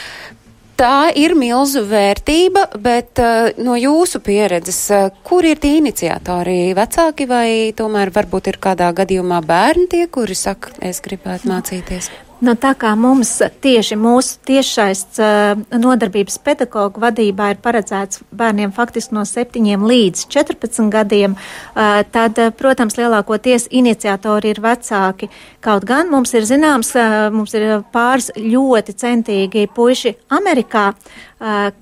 [0.77, 6.75] Tā ir milzu vērtība, bet uh, no jūsu pieredzes, uh, kur ir tie iniciatori?
[6.77, 12.13] Vecāki vai tomēr varbūt ir kādā gadījumā bērni tie, kuri saka, es gribētu mācīties?
[12.37, 13.31] Nu, tā kā mums
[13.65, 20.91] tieši mūsu tiešais uh, nodarbības pedagoģa vadībā ir paredzēts bērniem faktiski no 7 līdz 14
[20.93, 25.31] gadiem, uh, tad, uh, protams, lielākoties iniciatori ir vecāki.
[25.65, 26.93] Kaut gan mums ir zināms,
[27.33, 30.93] mums ir pāris ļoti centīgi puiši Amerikā,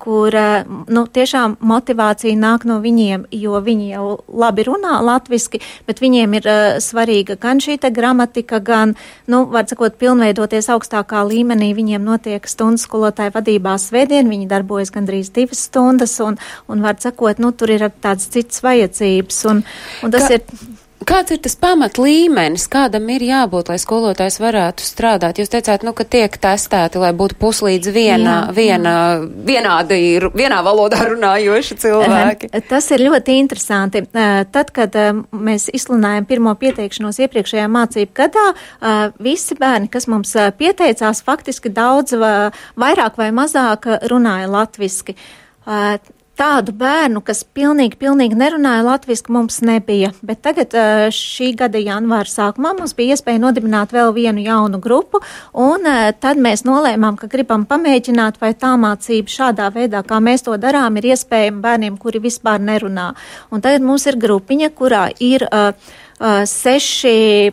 [0.01, 0.35] kur
[0.65, 6.49] nu, tiešām motivācija nāk no viņiem, jo viņi jau labi runā latviski, bet viņiem ir
[6.83, 8.97] svarīga gan šī gramatika, gan,
[9.31, 9.95] nu, var sakot,
[10.45, 11.73] pilnveidoties augstākā līmenī.
[11.75, 16.37] Viņiem notiek stundu skolotāja vadībā svētdien, viņi darbojas gandrīz divas stundas, un,
[16.67, 19.63] un var sakot, nu, tur ir tādas citas vajadzības, un,
[20.03, 20.43] un tas Ka ir.
[21.05, 25.37] Kāds ir tas pamat līmenis, kādam ir jābūt, lai skolotājs varētu strādāt?
[25.41, 28.95] Jūs teicāt, nu, ka tiek testēti, lai būtu puslīdz viena, jā, viena,
[29.45, 29.99] vienādi,
[30.33, 32.49] vienā valodā runājoši cilvēki.
[32.71, 34.01] Tas ir ļoti interesanti.
[34.11, 34.97] Tad, kad
[35.29, 38.47] mēs izsludinājām pirmo pieteikšanos iepriekšējā mācību gadā,
[39.21, 45.17] visi bērni, kas mums pieteicās, faktiski daudz vairāk vai mazāk runāja latviski
[46.37, 50.11] tādu bērnu, kas pilnīgi, pilnīgi nerunāja latviešu, mums nebija.
[50.25, 50.75] Bet tagad,
[51.15, 55.21] šī gada janvāra sākumā, mums bija iespēja nodibināt vēl vienu jaunu grupu,
[55.53, 55.87] un
[56.21, 60.99] tad mēs nolēmām, ka gribam pamēģināt, vai tā mācība šādā veidā, kā mēs to darām,
[60.99, 63.11] ir iespējama bērniem, kuri vispār nerunā.
[63.51, 65.71] Un tagad mums ir grupiņa, kurā ir uh,
[66.19, 67.51] seši,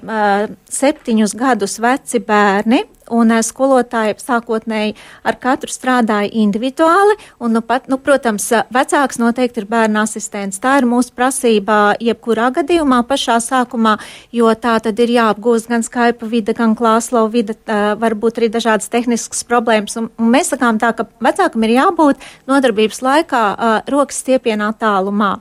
[0.71, 4.95] septiņus gadus veci bērni, un skolotāji sākotnēji
[5.29, 10.61] ar katru strādāja individuāli, un, nu, pat, nu, protams, vecāks noteikti ir bērna asistents.
[10.63, 13.97] Tā ir mūsu prasība jebkurā gadījumā pašā sākumā,
[14.35, 19.45] jo tā tad ir jāapgūst gan Skype vide, gan klāslo vide, varbūt arī dažādas tehniskas
[19.49, 23.45] problēmas, un, un mēs sakām tā, ka vecākam ir jābūt nodarbības laikā
[23.93, 25.37] rokas stiepienā tālumā.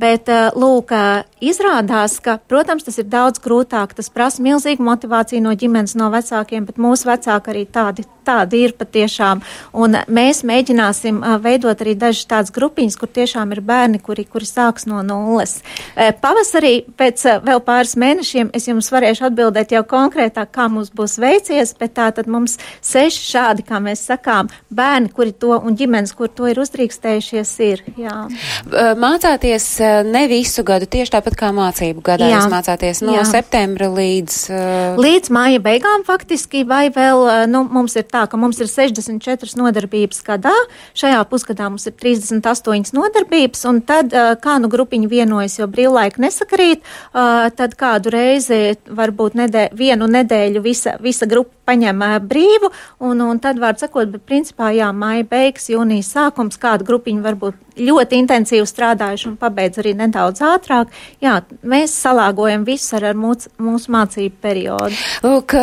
[0.00, 0.92] Bet, lūk,
[1.44, 3.92] izrādās, ka, protams, tas ir daudz grūtāk.
[3.98, 8.76] Tas prasa milzīgu motivāciju no ģimenes, no vecākiem, bet mūsu vecāki arī tādi, tādi ir
[8.78, 9.42] patiešām.
[9.72, 14.86] Un mēs mēģināsim veidot arī dažas tādas grupiņas, kur tiešām ir bērni, kuri, kuri sāks
[14.90, 15.58] no nulles.
[15.96, 21.74] Pavasarī pēc vēl pāris mēnešiem es jums varēšu atbildēt jau konkrētāk, kā mums būs veicies,
[21.78, 26.30] bet tā tad mums seši šādi, kā mēs sakām, bērni, kuri to un ģimenes, kur
[26.32, 27.84] to ir uzdrīkstējušies, ir.
[28.00, 28.16] Jā.
[28.98, 29.66] Mācāties
[30.08, 32.28] ne visu gadu, tieši tāpat kā mācību gadā.
[32.30, 32.40] Jā.
[32.40, 33.24] Jūs mācāties no jā.
[33.28, 34.38] septembra līdz.
[34.52, 35.00] Uh...
[35.02, 40.22] Līdz māja beigām faktiski, vai vēl, nu, mums ir tā, ka mums ir 64 nodarbības
[40.26, 40.54] gadā,
[40.98, 46.84] šajā pusgadā mums ir 38 nodarbības, un tad, kā nu grupiņi vienojas, jo brīvlaika nesakarīt,
[46.84, 52.72] uh, tad kādu reizi, varbūt nedē, vienu nedēļu visa, visa grupa paņem brīvu,
[53.06, 57.71] un, un tad, var sakot, bet principā, jā, māja beigas, jūnijas sākums, kāda grupiņa varbūt
[57.78, 60.92] ļoti intensīvi strādājuši un pabeidz arī nedaudz ātrāk.
[61.22, 64.96] Jā, mēs salāgojam visu ar, ar mūsu, mūsu mācību periodu.
[65.24, 65.54] Lūk,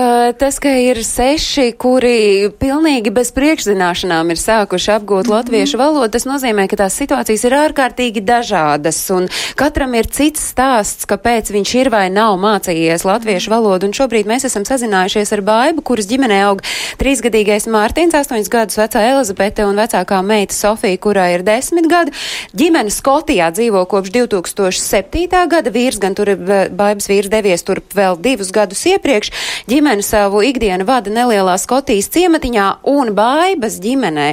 [0.42, 5.36] tas, ka ir seši, kuri pilnīgi bez priekšzināšanām ir sākuši apgūt mm -hmm.
[5.38, 11.06] latviešu valodu, tas nozīmē, ka tās situācijas ir ārkārtīgi dažādas un katram ir cits stāsts,
[11.06, 13.86] kāpēc viņš ir vai nav mācījies latviešu valodu.
[13.86, 16.62] Un šobrīd mēs esam sazinājušies ar baibu, kuras ģimenē aug
[16.98, 22.16] trīsgadīgais Mārtiņš, astoņus gadus vecā Elizabete un vecākā meita Sofija, kurai ir desmit gadi gadu.
[22.58, 25.46] Ģimene Skotijā dzīvo kopš 2007.
[25.52, 25.74] gada.
[25.74, 29.32] Vīrs gan tur baibas vīrs devies tur vēl divus gadus iepriekš.
[29.70, 34.30] Ģimene savu ikdienu vada nelielā Skotijas ciematiņā un baibas ģimenē.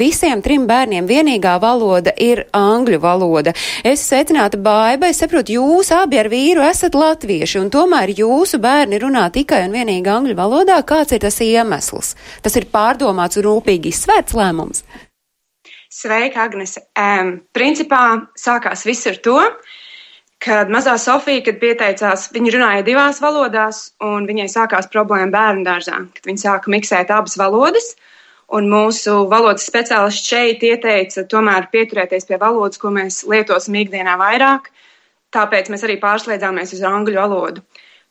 [0.00, 3.54] Visiem trim bērniem vienīgā valoda ir angļu valoda.
[3.84, 9.00] Es secinātu baiba, es saprotu, jūs abi ar vīru esat latvieši un tomēr jūsu bērni
[9.02, 10.80] runā tikai un vienīgi angļu valodā.
[10.86, 12.16] Kāds ir tas iemesls?
[12.42, 14.84] Tas ir pārdomāts un rūpīgi izsvērts lēmums.
[15.90, 16.84] Sveika, Agnese.
[16.94, 19.40] Um, principā sākās viss ar to,
[20.40, 25.98] kad mazā Sofija, kad pieteicās, viņa runāja divās valodās, un viņai sākās problēma bērnu dārzā,
[26.14, 27.96] kad viņa sāka miksēt abas valodas.
[28.50, 34.72] Un mūsu valodas speciālists šeit ieteica tomēr pieturēties pie valodas, ko mēs lietosim ikdienā vairāk.
[35.34, 37.62] Tāpēc mēs arī pārslēdzāmies uz angļu valodu.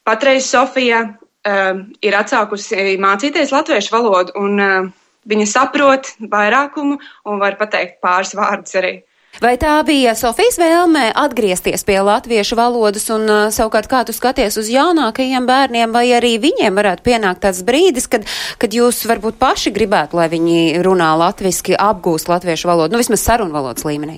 [0.07, 4.87] Patreiz Sofija uh, ir atsākusi mācīties latviešu valodu, un uh,
[5.29, 6.97] Viņa saprot vairākumu
[7.29, 8.95] un var pateikt pāris vārdus arī.
[9.37, 14.57] Vai tā bija Sofijas vēlme atgriezties pie latviešu valodas un uh, savukārt kā tu skaties
[14.59, 18.25] uz jaunākajiem bērniem, vai arī viņiem varētu pienākt tāds brīdis, kad,
[18.59, 23.85] kad jūs varbūt paši gribētu, lai viņi runā latviski, apgūst latviešu valodu, nu vismaz sarunvalodas
[23.87, 24.17] līmenī?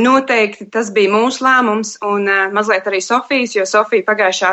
[0.00, 2.24] Noteikti tas bija mūsu lēmums un
[2.54, 4.52] mazliet arī Sofijas, jo Sofija pagājušā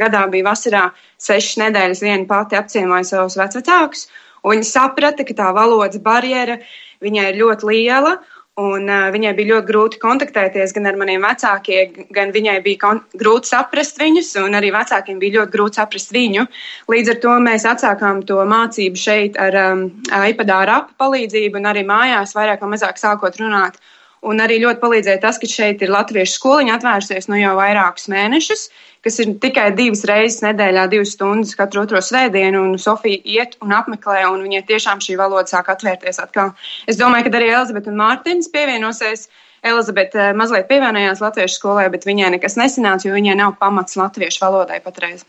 [0.00, 0.84] gadā bija vasarā
[1.22, 4.08] sešas nedēļas viena pati apciemoja savus vecvecākus.
[4.46, 6.60] Viņa saprata, ka tā valodas barjera
[7.04, 8.16] viņai ir ļoti liela.
[8.56, 13.50] Un, uh, viņai bija ļoti grūti kontaktēties gan ar maniem vecākiem, gan viņai bija grūti
[13.50, 16.46] saprast viņus, un arī vecākiem bija ļoti grūti saprast viņu.
[16.88, 21.84] Līdz ar to mēs atsākām to mācību šeit ar um, iPad ar palīdzību, un arī
[21.84, 23.76] mājās vairāk vai mazāk sākot runāt.
[24.24, 28.66] Un arī ļoti palīdzēja tas, ka šeit ir latviešu skoliņa atvērsies nu jau vairākus mēnešus,
[29.04, 33.76] kas ir tikai divas reizes nedēļā, divas stundas katru otro svētdienu, un Sofija iet un
[33.76, 36.56] apmeklē, un viņai tiešām šī valoda sāk atvērties atkal.
[36.90, 39.28] Es domāju, ka arī Elizabete un Mārtiņš pievienosies.
[39.66, 44.44] Elizabete eh, mazliet pievienojās latviešu skolai, bet viņai nekas nesanāca, jo viņai nav pamats latviešu
[44.44, 45.26] valodai patreiz.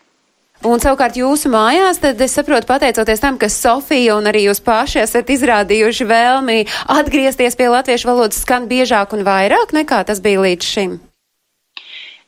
[0.66, 5.04] Un savukārt jūsu mājās, tad es saprotu, pateicoties tam, ka Sofija un arī jūs paši
[5.04, 6.64] esat izrādījuši vēlmi
[6.98, 10.98] atgriezties pie latviešu valodas skan biežāk un vairāk nekā tas bija līdz šim.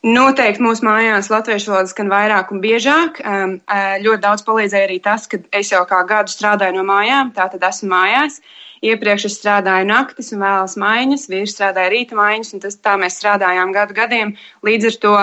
[0.06, 3.18] Noteikti mūsu mājās latviešu valoda skan vairāk un biežāk.
[3.26, 3.58] Um,
[4.06, 7.90] ļoti daudz palīdzēja arī tas, ka es jau kā gadu strādāju no mājām, tātad esmu
[7.98, 8.40] mājās.
[8.86, 13.18] Iepriekš es strādāju naktis un vēlas maiņas, vīrs strādāja rīta maiņas, un tas, tā mēs
[13.20, 14.38] strādājām gadu gadiem.
[14.64, 15.16] Līdz ar to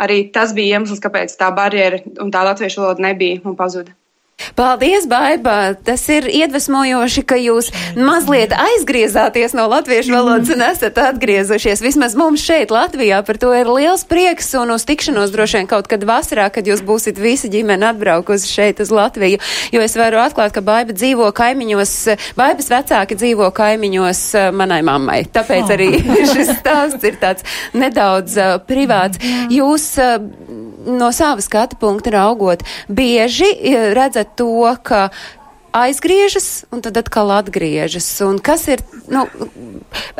[0.00, 3.94] arī tas bija iemesls, kāpēc tā barjera un tā latviešu valoda nebija un pazuda.
[4.58, 5.74] Paldies, Baiba!
[5.84, 11.82] Tas ir iedvesmojoši, ka jūs mazliet aizgriezāties no latviešu valodas un esat atgriezušies.
[11.84, 15.88] Vismaz mums šeit, Latvijā, par to ir liels prieks un uz tikšanos droši vien kaut
[15.90, 19.40] kad vasarā, kad jūs būsiet visi ģimene atbraukusi šeit uz Latviju.
[19.74, 21.94] Jo es varu atklāt, ka Baiba dzīvo kaimiņos,
[22.38, 25.22] Baibas vecāki dzīvo kaimiņos eh, manai mammai.
[25.32, 25.90] Tāpēc arī
[26.32, 29.20] šis stāsts ir tāds nedaudz uh, privāts.
[29.52, 30.18] Jūs uh,
[30.86, 33.48] no savas skatu punkta raugot, bieži
[33.94, 35.08] redzat to, ka
[35.72, 38.06] aizgriežas un tad atkal atgriežas.
[38.26, 39.24] Un kas ir, nu,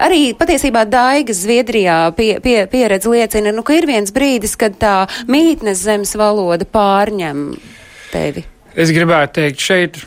[0.00, 4.96] arī patiesībā Daigas Zviedrijā pie, pie, pieredze liecina, nu, ka ir viens brīdis, kad tā
[5.28, 7.52] mītnes zemes valoda pārņem
[8.12, 8.46] tevi.
[8.72, 10.00] Es gribētu teikt, šeit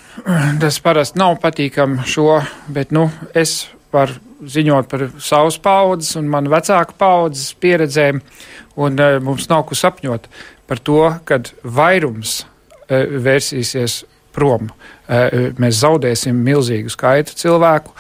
[0.62, 2.40] tas parasti nav patīkami šo,
[2.74, 4.18] bet, nu, es varu
[4.52, 8.22] ziņot par savas paudzes un manu vecāku paudzes pieredzēm,
[8.82, 10.28] un uh, mums nav ko sapņot
[10.70, 14.04] par to, kad vairums uh, vērsīsies
[14.36, 14.72] prom.
[15.06, 17.94] Uh, mēs zaudēsim milzīgu skaitu cilvēku.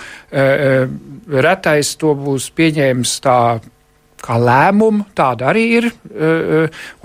[1.46, 3.38] Retais to būs pieņēmis tā
[4.26, 5.88] kā lēmumu, tāda arī ir.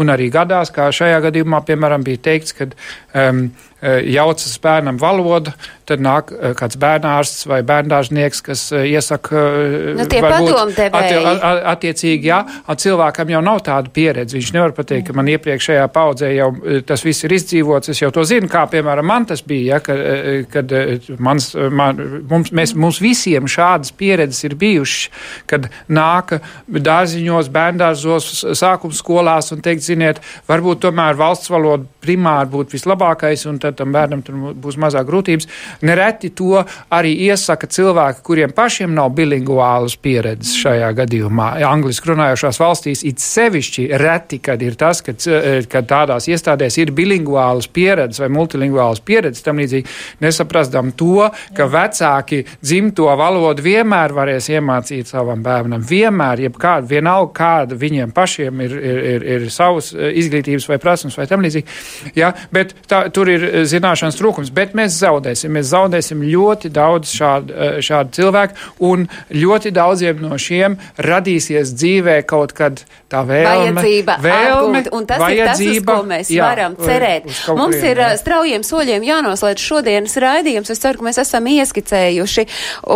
[0.00, 3.42] Un arī gadās, kā šajā gadījumā, piemēram, bija teikts, ka um,
[3.80, 5.54] jaucas bērnam valoda,
[5.90, 9.42] tad nāk eh, kāds bērnārsts vai bērndārznieks, kas eh, iesaka.
[9.60, 10.92] Eh, nu, padomdevēji.
[11.00, 12.40] Atti, attiecīgi, jā,
[12.84, 14.38] cilvēkam jau nav tāda pieredze.
[14.38, 16.50] Viņš nevar pateikt, ka man iepriekšējā paudzē jau
[16.86, 17.92] tas viss ir izdzīvots.
[17.92, 20.00] Es jau to zinu, kā piemēram man tas bija, ja, kad,
[20.52, 20.74] kad
[21.22, 22.00] mans, man,
[22.30, 25.10] mums, mēs, mums visiem šādas pieredzes ir bijušas,
[25.50, 32.78] kad nāka dārziņos, bērndārzos, sākums skolās un teikt, ziniet, varbūt tomēr valsts valoda primāri būtu
[32.78, 35.48] vislabākais un tad tam bērnam tur būs mazāk grūtības.
[35.86, 36.62] Nereti to
[36.92, 41.52] arī iesaka cilvēki, kuriem pašiem nav bilinguālas pieredzes šajā gadījumā.
[41.70, 46.92] Angliski runājošās valstīs it sevišķi reti, kad ir tas, kad, eh, kad tādās iestādēs ir
[46.96, 49.86] bilinguālas pieredzes vai multilinguālas pieredzes, tam līdzīgi
[50.20, 55.82] nesaprastam to, ka vecāki dzimto valodu vienmēr varēs iemācīt savam bērnam.
[55.82, 61.16] Vienmēr, jebkāda, vienalga kāda viņiem pašiem ir, ir, ir, ir savas eh, izglītības vai prasmes
[61.18, 61.66] vai tam līdzīgi.
[62.18, 65.52] Ja, bet tā, tur ir eh, zināšanas trūkums, bet mēs zaudēsim.
[65.56, 72.20] Mēs zaudēsim ļoti daudz šādu, eh, šādu cilvēku, un ļoti daudziem no šiem radīsies dzīvē
[72.26, 73.74] kaut kad tā vēlme.
[73.80, 77.26] Vajadzība, vēlme atgūt, un tas vajadzība, ir tas, uz ko mēs jā, varam cerēt.
[77.48, 78.10] Mums kuriem, ir jā.
[78.10, 80.70] Eh, straujiem soļiem jānoslēdz šodienas raidījums.
[80.70, 82.46] Es ceru, ka mēs esam ieskicējuši,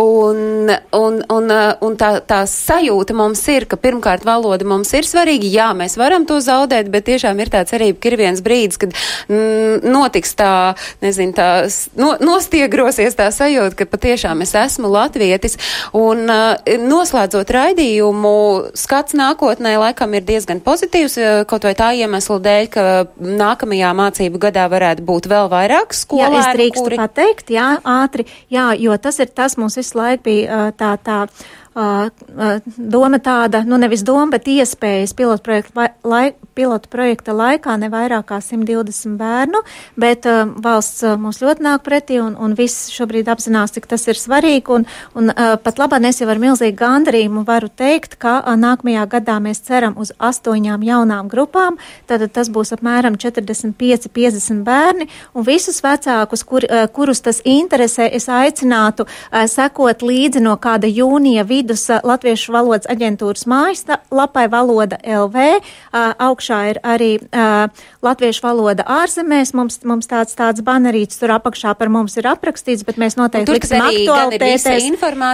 [0.01, 5.07] un, un, un, eh, un tā, tā sajūta mums ir, ka pirmkārt valoda mums ir
[5.07, 5.51] svarīga.
[5.51, 8.95] Jā, mēs varam to zaudēt, bet tiešām ir tā cerība, ka ir viens brīdis, kad
[8.95, 10.54] mm, notiks tā,
[11.03, 11.47] nezinu, tā
[11.99, 15.57] no, nostie ieggrosies tā sajūta, ka patiešām es esmu latvietis.
[15.97, 18.35] Un uh, noslēdzot raidījumu,
[18.77, 22.85] skats nākotnē laikam ir diezgan pozitīvs, uh, kaut vai tā iemesla dēļ, ka
[23.19, 26.39] nākamajā mācību gadā varētu būt vēl vairāk skolēnu.
[26.39, 27.01] Jā, es drīkstu kuri...
[27.01, 31.23] pateikt, jā, ātri, jā, jo tas ir tas mums visu laiku bija uh, tā, tā
[31.75, 35.89] doma tāda, nu nevis doma, bet iespējas pilotu projekta,
[36.55, 39.61] laik, pilotu projekta laikā ne vairāk kā 120 bērnu,
[39.97, 44.07] bet uh, valsts uh, mums ļoti nāk pretī un, un viss šobrīd apzinās, cik tas
[44.07, 44.85] ir svarīgi un,
[45.15, 49.39] un uh, pat labāk es jau ar milzīgu gandarījumu varu teikt, ka uh, nākamajā gadā
[49.39, 51.77] mēs ceram uz astoņām jaunām grupām,
[52.07, 58.29] tad tas būs apmēram 45-50 bērni un visus vecākus, kur, uh, kurus tas interesē, es
[58.29, 65.61] aicinātu uh, sekot līdzi no kāda jūnija vidus vidus Latviešu valodas aģentūras mājaslapai Valoda LV.
[66.45, 67.11] Augšā ir arī
[68.05, 69.53] Latviešu valoda ārzemēs.
[69.57, 73.81] Mums, mums tāds, tāds banerīts tur apakšā par mums ir aprakstīts, bet mēs noteikti liksim
[73.81, 74.65] aktualitātes.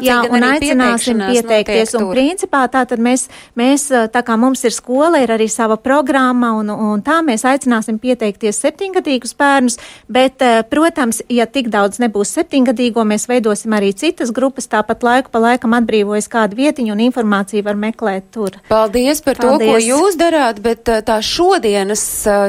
[0.05, 1.95] Jā, un aicināsim pieteikties.
[1.99, 3.27] Un principā tā tad mēs,
[3.59, 7.99] mēs, tā kā mums ir skola, ir arī sava programma, un, un tā mēs aicināsim
[8.01, 14.69] pieteikties septiņgadīgus bērnus, bet, protams, ja tik daudz nebūs septiņgadīgo, mēs veidosim arī citas grupas,
[14.71, 18.55] tāpat laiku pa laikam atbrīvojas kādu vietiņu un informāciju var meklēt tur.
[18.71, 19.67] Paldies par Paldies.
[19.67, 22.03] to, ko jūs darāt, bet uh, tā šodienas,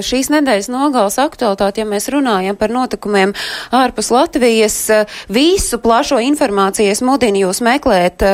[0.04, 3.34] šīs nedēļas nogals aktualitāte, ja mēs runājam par notikumiem
[3.74, 4.78] ārpus Latvijas,
[5.32, 8.24] visu plašo informāciju es mudinu jūs meklēt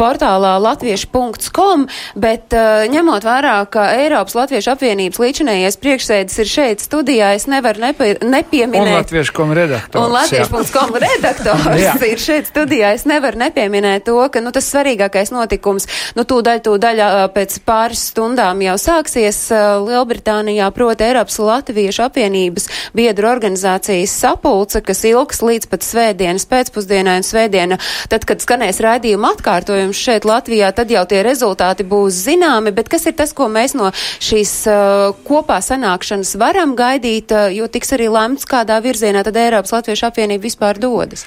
[0.00, 1.86] portālā latviešu.com,
[2.20, 2.56] bet
[2.94, 8.94] ņemot vērā, ka Eiropas Latviešu apvienības līdzinējais priekšsēdis ir šeit studijā, es nevaru nepie, nepieminēt.
[8.94, 10.04] Un latviešu.com redaktors.
[10.04, 15.88] Un latviešu.com redaktors ir šeit studijā, es nevaru nepieminēt to, ka, nu, tas svarīgākais notikums,
[16.18, 17.02] nu, tūdaļ, tūdaļ
[17.34, 19.42] pēc pāris stundām jau sāksies
[19.84, 27.26] Lielbritānijā, proti Eiropas Latviešu apvienības biedru organizācijas sapulce, kas ilgs līdz pat svētdienas pēcpusdienai un
[27.26, 27.80] svētdiena,
[28.12, 33.08] tad, kad skanēs raidījuma atkārtojums šeit Latvijā, tad jau tie rezultāti būs zināmi, bet kas
[33.10, 38.10] ir tas, ko mēs no šīs uh, kopā sanākšanas varam gaidīt, uh, jo tiks arī
[38.12, 41.26] lemts, kādā virzienā tad Eiropas Latviešu apvienība vispār dodas?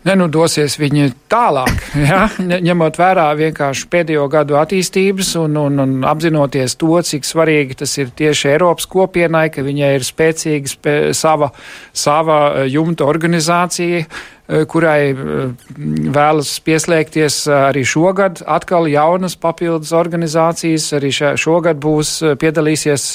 [0.00, 2.22] Ne, nu dosies viņi tālāk, ja?
[2.40, 8.12] ņemot vērā vienkārši pēdējo gadu attīstības un, un, un apzinoties to, cik svarīgi tas ir
[8.16, 11.52] tieši Eiropas kopienai, ka viņai ir spēcīga spē, sava,
[11.92, 12.40] sava
[12.70, 14.39] jumta organizācija, Eh,
[14.70, 15.52] kurai eh,
[16.14, 18.42] vēlas pieslēgties eh, arī šogad.
[18.50, 23.06] Atkal jaunas papildus organizācijas arī šogad būs piedalīsies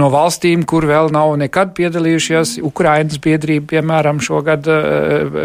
[0.00, 2.56] no valstīm, kur vēl nav nekad piedalījušies.
[2.64, 4.66] Ukrainas biedrība, piemēram, šogad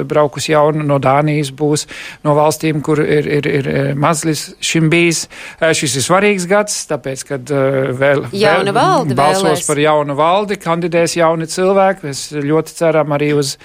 [0.07, 1.85] braukus jaunu no Dānijas būs
[2.23, 3.69] no valstīm, kur ir, ir, ir
[3.99, 5.25] mazlis šim bijis.
[5.59, 7.53] Šis ir svarīgs gads, tāpēc, kad
[7.99, 9.67] vēl, Jauna valde balsos vēlēs.
[9.67, 12.07] par jaunu valdi, kandidēs jauni cilvēki.
[12.07, 13.55] Mēs ļoti ceram arī uz,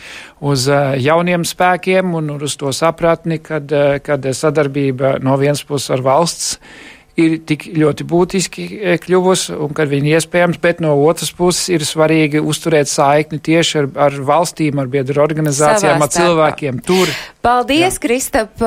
[0.41, 5.91] uz jauniem spēkiem spēkiem un uz to sapratni, kad, eh, kad sadarbība no vienas puses
[5.91, 6.59] ar valsts
[7.19, 11.85] ir tik ļoti būtiski eh, kļuvusi un kad viņi iespējams, bet no otras puses ir
[11.87, 17.11] svarīgi uzturēt saikni tieši ar, ar valstīm, ar biedru organizācijām, ar cilvēkiem tur.
[17.43, 18.03] Paldies, Jā.
[18.03, 18.62] Kristap!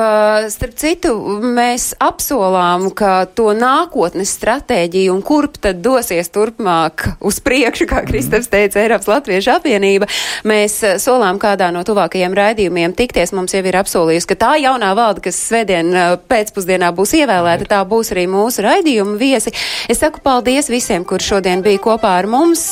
[0.52, 1.12] Starp citu,
[1.44, 8.50] mēs apsolām, ka to nākotnes stratēģiju un kurp tad dosies turpmāk uz priekšu, kā Kristaps
[8.52, 10.08] teica, Eiropas Latviešu apvienība,
[10.48, 13.34] mēs solām kādā no tuvākajiem raidījumiem tikties.
[13.36, 15.92] Mums jau ir apsolījusi, ka tā jaunā valde, kas svētdien
[16.28, 19.52] pēcpusdienā būs ievēlēta, tā būs arī mūsu raidījuma viesi.
[19.90, 22.62] Es saku paldies visiem, kur šodien bija kopā ar mums.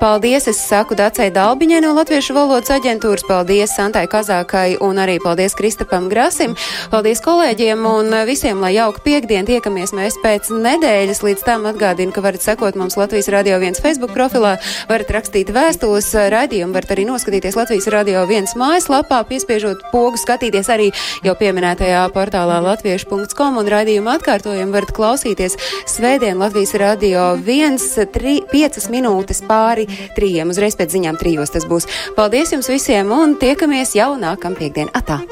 [0.00, 5.56] Paldies, es saku Dacei Dalbiņai no Latviešu valodas aģentūras, paldies Santai Kazākai un arī Paldies
[5.58, 6.54] Kristapam Grasim,
[6.92, 11.22] paldies kolēģiem un visiem, lai jauka piekdien tiekamies mēs pēc nedēļas.
[11.26, 14.56] Līdz tam atgādinu, ka varat sekot mums Latvijas Radio 1 Facebook profilā,
[14.90, 20.90] varat rakstīt vēstules raidījumu, varat arī noskatīties Latvijas Radio 1 mājaslapā, piespiežot pogu, skatīties arī
[21.24, 25.07] jau pieminētajā portālā latviešu.com un raidījumu atkārtojumu varat klausīties
[25.88, 29.88] svētdien Latvijas Radio 1 tri, 5 minūtes pāri
[30.18, 31.88] trījiem, uzreiz pēc ziņām trijos tas būs.
[32.18, 34.92] Paldies jums visiem un tiekamies jau nākam piekdien.
[34.92, 35.22] Atā!